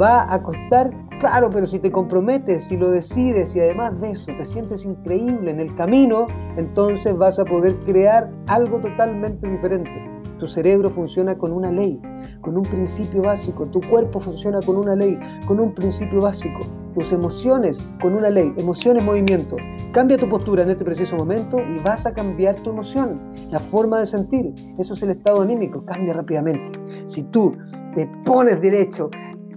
Va 0.00 0.32
a 0.32 0.42
costar, 0.42 0.90
claro, 1.20 1.48
pero 1.48 1.64
si 1.64 1.78
te 1.78 1.90
comprometes, 1.92 2.64
si 2.64 2.76
lo 2.76 2.90
decides 2.90 3.54
y 3.54 3.60
además 3.60 3.98
de 4.00 4.10
eso 4.10 4.32
te 4.36 4.44
sientes 4.44 4.84
increíble 4.84 5.50
en 5.50 5.60
el 5.60 5.74
camino, 5.74 6.26
entonces 6.56 7.16
vas 7.16 7.38
a 7.38 7.44
poder 7.44 7.76
crear 7.86 8.30
algo 8.48 8.78
totalmente 8.78 9.48
diferente. 9.48 10.16
Tu 10.38 10.46
cerebro 10.46 10.90
funciona 10.90 11.38
con 11.38 11.50
una 11.50 11.72
ley, 11.72 11.98
con 12.42 12.58
un 12.58 12.64
principio 12.64 13.22
básico. 13.22 13.64
Tu 13.66 13.80
cuerpo 13.80 14.20
funciona 14.20 14.60
con 14.60 14.76
una 14.76 14.94
ley, 14.94 15.18
con 15.46 15.58
un 15.60 15.74
principio 15.74 16.20
básico. 16.20 16.60
Tus 16.92 17.12
emociones 17.12 17.86
con 18.02 18.12
una 18.12 18.28
ley, 18.28 18.52
emociones, 18.58 19.02
movimiento. 19.02 19.56
Cambia 19.92 20.18
tu 20.18 20.28
postura 20.28 20.62
en 20.62 20.70
este 20.70 20.84
preciso 20.84 21.16
momento 21.16 21.58
y 21.60 21.78
vas 21.78 22.04
a 22.04 22.12
cambiar 22.12 22.56
tu 22.56 22.70
emoción, 22.70 23.18
la 23.50 23.60
forma 23.60 23.98
de 24.00 24.06
sentir. 24.06 24.54
Eso 24.78 24.92
es 24.92 25.02
el 25.02 25.10
estado 25.10 25.40
anímico, 25.40 25.84
cambia 25.86 26.12
rápidamente. 26.12 26.78
Si 27.06 27.22
tú 27.22 27.56
te 27.94 28.06
pones 28.24 28.60
derecho, 28.60 29.08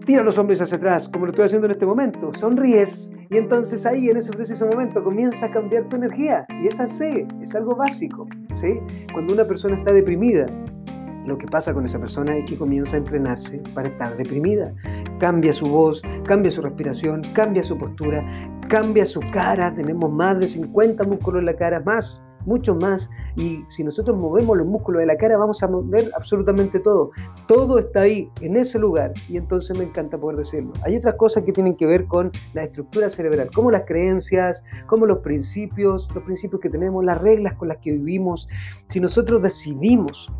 tira 0.09 0.23
los 0.23 0.39
hombros 0.39 0.59
hacia 0.59 0.75
atrás, 0.75 1.07
como 1.07 1.27
lo 1.27 1.31
estoy 1.31 1.45
haciendo 1.45 1.67
en 1.67 1.71
este 1.71 1.85
momento, 1.85 2.33
sonríes 2.33 3.11
y 3.29 3.37
entonces 3.37 3.85
ahí 3.85 4.09
en 4.09 4.17
ese 4.17 4.31
preciso 4.31 4.65
momento 4.65 5.03
comienza 5.03 5.45
a 5.45 5.51
cambiar 5.51 5.87
tu 5.87 5.97
energía. 5.97 6.47
Y 6.63 6.65
es 6.65 6.79
así, 6.79 7.27
es 7.39 7.53
algo 7.53 7.75
básico. 7.75 8.25
¿sí? 8.51 8.79
Cuando 9.13 9.35
una 9.35 9.45
persona 9.45 9.77
está 9.77 9.93
deprimida, 9.93 10.47
lo 11.27 11.37
que 11.37 11.45
pasa 11.45 11.75
con 11.75 11.85
esa 11.85 11.99
persona 11.99 12.35
es 12.35 12.45
que 12.45 12.57
comienza 12.57 12.95
a 12.95 13.01
entrenarse 13.01 13.61
para 13.75 13.89
estar 13.89 14.17
deprimida. 14.17 14.73
Cambia 15.19 15.53
su 15.53 15.67
voz, 15.67 16.01
cambia 16.25 16.49
su 16.49 16.63
respiración, 16.63 17.21
cambia 17.35 17.61
su 17.61 17.77
postura, 17.77 18.25
cambia 18.67 19.05
su 19.05 19.19
cara. 19.31 19.75
Tenemos 19.75 20.11
más 20.11 20.39
de 20.39 20.47
50 20.47 21.03
músculos 21.03 21.41
en 21.41 21.45
la 21.45 21.55
cara, 21.55 21.81
más 21.81 22.23
mucho 22.45 22.75
más. 22.75 23.09
Y 23.35 23.63
si 23.67 23.83
nosotros 23.83 24.17
movemos 24.17 24.57
los 24.57 24.67
músculos 24.67 24.99
de 25.01 25.05
la 25.05 25.17
cara, 25.17 25.37
vamos 25.37 25.61
a 25.63 25.67
mover 25.67 26.11
absolutamente 26.15 26.79
todo. 26.79 27.11
Todo 27.47 27.79
está 27.79 28.01
ahí, 28.01 28.29
en 28.41 28.57
ese 28.57 28.79
lugar. 28.79 29.13
Y 29.27 29.37
entonces 29.37 29.77
me 29.77 29.83
encanta 29.83 30.17
poder 30.17 30.37
decirlo. 30.37 30.73
Hay 30.83 30.95
otras 30.95 31.15
cosas 31.15 31.43
que 31.43 31.51
tienen 31.51 31.75
que 31.75 31.85
ver 31.85 32.05
con 32.05 32.31
la 32.53 32.63
estructura 32.63 33.09
cerebral, 33.09 33.49
como 33.53 33.71
las 33.71 33.83
creencias, 33.83 34.63
como 34.87 35.05
los 35.05 35.19
principios, 35.19 36.09
los 36.13 36.23
principios 36.23 36.61
que 36.61 36.69
tenemos, 36.69 37.03
las 37.03 37.19
reglas 37.19 37.53
con 37.53 37.67
las 37.67 37.77
que 37.77 37.91
vivimos. 37.91 38.47
Si 38.87 38.99
nosotros 38.99 39.41
decidimos 39.41 40.31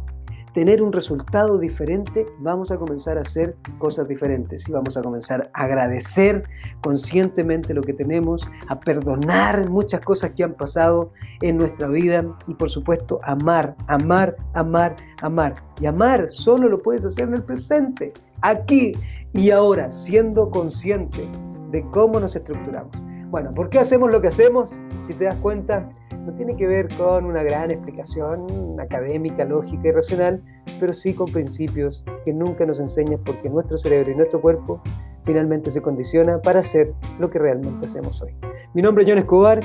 tener 0.60 0.82
un 0.82 0.92
resultado 0.92 1.58
diferente, 1.58 2.28
vamos 2.40 2.70
a 2.70 2.78
comenzar 2.78 3.18
a 3.18 3.22
hacer 3.22 3.56
cosas 3.78 4.10
diferentes 4.10 4.68
y 4.68 4.74
vamos 4.74 4.98
a 4.98 5.02
comenzar 5.02 5.50
a 5.54 5.64
agradecer 5.64 6.44
conscientemente 6.82 7.74
lo 7.74 7.82
que 7.82 7.94
tenemos, 7.94 8.46
a 8.68 8.78
perdonar 8.78 9.70
muchas 9.70 10.02
cosas 10.02 10.32
que 10.32 10.44
han 10.44 10.56
pasado 10.56 11.14
en 11.42 11.56
nuestra 11.56 11.88
vida 11.88 12.26
y 12.46 12.56
por 12.56 12.70
supuesto 12.70 13.22
amar, 13.24 13.78
amar, 13.88 14.36
amar, 14.54 14.98
amar. 15.22 15.56
Y 15.80 15.86
amar 15.86 16.30
solo 16.30 16.68
lo 16.68 16.84
puedes 16.84 17.06
hacer 17.06 17.30
en 17.30 17.36
el 17.36 17.44
presente, 17.44 18.12
aquí 18.42 18.92
y 19.32 19.52
ahora, 19.52 19.90
siendo 19.94 20.50
consciente 20.50 21.26
de 21.72 21.90
cómo 21.92 22.20
nos 22.20 22.36
estructuramos. 22.36 23.09
Bueno, 23.30 23.54
¿por 23.54 23.70
qué 23.70 23.78
hacemos 23.78 24.10
lo 24.12 24.22
que 24.22 24.30
hacemos? 24.30 24.82
Si 25.00 25.14
te 25.14 25.26
das 25.26 25.36
cuenta, 25.36 25.88
no 26.26 26.34
tiene 26.34 26.56
que 26.56 26.66
ver 26.66 26.88
con 26.98 27.26
una 27.26 27.44
gran 27.44 27.70
explicación 27.70 28.48
académica, 28.80 29.46
lógica 29.46 29.88
y 29.88 29.92
racional, 29.92 30.42
pero 30.80 30.94
sí 30.94 31.14
con 31.14 31.32
principios 31.32 32.04
que 32.26 32.34
nunca 32.34 32.66
nos 32.66 32.80
enseñan 32.80 33.22
porque 33.24 33.48
nuestro 33.48 33.78
cerebro 33.78 34.12
y 34.12 34.16
nuestro 34.16 34.42
cuerpo 34.42 34.82
finalmente 35.24 35.70
se 35.70 35.80
condiciona 35.80 36.42
para 36.42 36.62
hacer 36.62 36.92
lo 37.20 37.30
que 37.30 37.38
realmente 37.38 37.86
hacemos 37.86 38.20
hoy. 38.24 38.34
Mi 38.74 38.82
nombre 38.82 39.04
es 39.04 39.10
John 39.12 39.20
Escobar. 39.20 39.60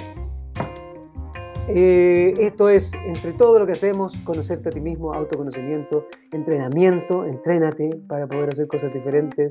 Eh, 1.67 2.35
esto 2.41 2.69
es, 2.69 2.93
entre 3.07 3.33
todo 3.33 3.59
lo 3.59 3.65
que 3.65 3.73
hacemos, 3.73 4.19
conocerte 4.25 4.69
a 4.69 4.73
ti 4.73 4.83
mismo, 4.83 5.15
autoconocimiento, 5.15 6.07
entrenamiento, 6.33 7.25
entrénate 7.25 7.99
para 8.07 8.27
poder 8.27 8.51
hacer 8.51 8.69
cosas 8.69 8.93
diferentes 8.93 9.49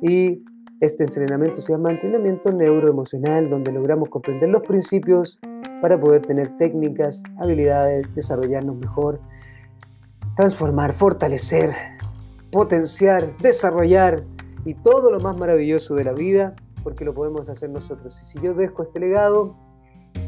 y 0.00 0.42
este 0.82 1.04
entrenamiento 1.04 1.60
se 1.60 1.72
llama 1.72 1.92
entrenamiento 1.92 2.50
neuroemocional, 2.50 3.48
donde 3.48 3.70
logramos 3.70 4.08
comprender 4.08 4.48
los 4.48 4.64
principios 4.64 5.38
para 5.80 5.98
poder 5.98 6.26
tener 6.26 6.56
técnicas, 6.56 7.22
habilidades, 7.38 8.12
desarrollarnos 8.16 8.74
mejor, 8.78 9.20
transformar, 10.34 10.92
fortalecer, 10.92 11.72
potenciar, 12.50 13.36
desarrollar 13.38 14.24
y 14.64 14.74
todo 14.74 15.12
lo 15.12 15.20
más 15.20 15.36
maravilloso 15.36 15.94
de 15.94 16.02
la 16.02 16.14
vida, 16.14 16.56
porque 16.82 17.04
lo 17.04 17.14
podemos 17.14 17.48
hacer 17.48 17.70
nosotros. 17.70 18.18
Y 18.20 18.24
si 18.24 18.40
yo 18.40 18.52
dejo 18.52 18.82
este 18.82 18.98
legado, 18.98 19.54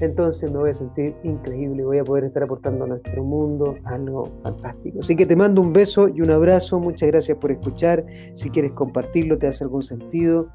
entonces 0.01 0.51
me 0.51 0.59
voy 0.59 0.71
a 0.71 0.75
sentir 0.75 1.15
increíble, 1.23 1.85
voy 1.85 1.99
a 1.99 2.05
poder 2.05 2.25
estar 2.25 2.43
aportando 2.43 2.85
a 2.85 2.89
nuestro 2.89 3.23
mundo 3.23 3.77
algo 3.85 4.29
fantástico. 4.43 5.01
Así 5.01 5.17
que 5.17 5.27
te 5.27 5.37
mando 5.37 5.61
un 5.61 5.73
beso 5.73 6.09
y 6.09 6.21
un 6.21 6.31
abrazo, 6.31 6.81
muchas 6.81 7.09
gracias 7.09 7.39
por 7.39 7.51
escuchar, 7.51 8.05
si 8.33 8.51
quieres 8.51 8.73
compartirlo, 8.73 9.39
te 9.39 9.47
hace 9.47 9.65
algún 9.65 9.83
sentido, 9.83 10.49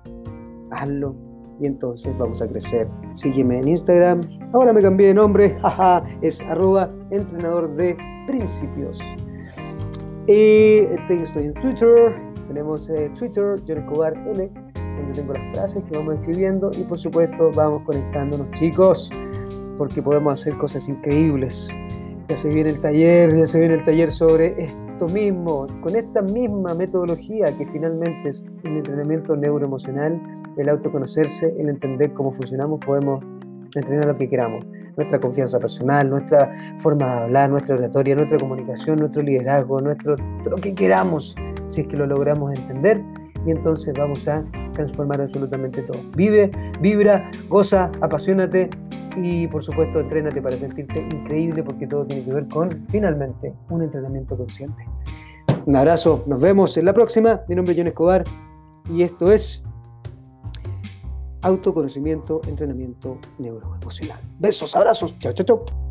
hazlo 0.72 1.16
y 1.60 1.66
entonces 1.66 2.18
vamos 2.18 2.42
a 2.42 2.48
crecer. 2.48 2.88
Sígueme 3.14 3.60
en 3.60 3.68
Instagram, 3.68 4.22
ahora 4.54 4.74
me 4.74 4.82
cambié 4.82 5.08
de 5.08 5.14
nombre, 5.14 5.58
es 6.22 6.42
arroba 6.44 6.92
entrenador 7.12 7.74
de 7.76 7.98
principios. 8.28 9.00
Y 10.28 10.86
estoy 11.10 11.24
en 11.44 11.54
Twitter, 11.56 12.14
tenemos 12.48 12.90
eh, 12.90 13.12
Twitter, 13.18 13.56
John 13.68 13.80
Escobar 13.80 14.14
N 14.14 14.70
donde 15.00 15.14
tengo 15.14 15.34
las 15.34 15.54
frases 15.54 15.84
que 15.84 15.98
vamos 15.98 16.16
escribiendo 16.16 16.72
y 16.78 16.84
por 16.84 16.98
supuesto 16.98 17.52
vamos 17.54 17.84
conectándonos 17.84 18.50
chicos, 18.52 19.10
porque 19.80 20.04
podemos 20.04 20.34
hacer 20.34 20.58
cosas 20.58 20.88
increíbles. 20.90 21.76
Ya 22.28 22.36
se 22.36 22.50
viene 22.50 22.70
el 22.70 22.82
taller, 22.82 23.36
ya 23.36 23.46
se 23.48 23.60
viene 23.60 23.76
el 23.76 23.84
taller 23.84 24.12
sobre 24.12 24.62
esto 24.62 25.08
mismo, 25.08 25.66
con 25.82 25.96
esta 25.96 26.22
misma 26.22 26.76
metodología 26.76 27.58
que 27.58 27.66
finalmente 27.66 28.30
es 28.30 28.46
el 28.66 28.78
entrenamiento 28.78 29.36
neuroemocional, 29.36 30.22
el 30.58 30.70
autoconocerse, 30.70 31.56
el 31.58 31.70
entender 31.70 32.14
cómo 32.14 32.32
funcionamos, 32.32 32.80
podemos 32.86 33.24
entrenar 33.74 34.06
lo 34.06 34.18
que 34.18 34.28
queramos. 34.28 34.66
Nuestra 34.98 35.18
confianza 35.20 35.60
personal, 35.60 36.10
nuestra 36.10 36.54
forma 36.78 37.06
de 37.06 37.22
hablar, 37.24 37.50
nuestra 37.50 37.76
oratoria, 37.78 38.16
nuestra 38.16 38.38
comunicación, 38.38 39.00
nuestro 39.00 39.24
liderazgo, 39.24 39.80
nuestro, 39.80 40.18
lo 40.44 40.58
que 40.58 40.76
queramos, 40.76 41.36
si 41.68 41.82
es 41.82 41.88
que 41.88 41.96
lo 41.96 42.06
logramos 42.06 42.54
entender, 42.54 43.02
y 43.46 43.52
entonces 43.52 43.94
vamos 43.98 44.28
a 44.28 44.44
transformar 44.74 45.22
absolutamente 45.22 45.82
todo. 45.84 46.00
Vive, 46.18 46.52
vibra, 46.82 47.32
goza, 47.48 47.90
apasionate 48.02 48.70
y 49.16 49.48
por 49.48 49.64
supuesto 49.64 50.00
entrénate 50.00 50.42
para 50.42 50.58
sentirte 50.58 51.00
increíble 51.00 51.64
porque 51.64 51.88
todo 51.88 52.06
tiene 52.06 52.24
que 52.24 52.34
ver 52.34 52.48
con 52.48 52.86
finalmente 52.90 53.54
un 53.70 53.84
entrenamiento 53.84 54.38
consciente. 54.38 54.86
Un 55.66 55.76
abrazo, 55.76 56.24
nos 56.28 56.40
vemos 56.40 56.78
en 56.78 56.86
la 56.86 56.94
próxima. 56.94 57.42
Mi 57.48 57.56
nombre 57.56 57.74
es 57.74 57.78
John 57.80 57.88
Escobar 57.88 58.24
y 58.90 59.04
esto 59.04 59.32
es 59.32 59.64
autoconocimiento, 61.42 62.42
entrenamiento 62.48 63.18
neuroemocional. 63.38 64.20
Besos, 64.40 64.76
abrazos, 64.76 65.18
chao, 65.20 65.34
chao, 65.34 65.46
chao. 65.46 65.89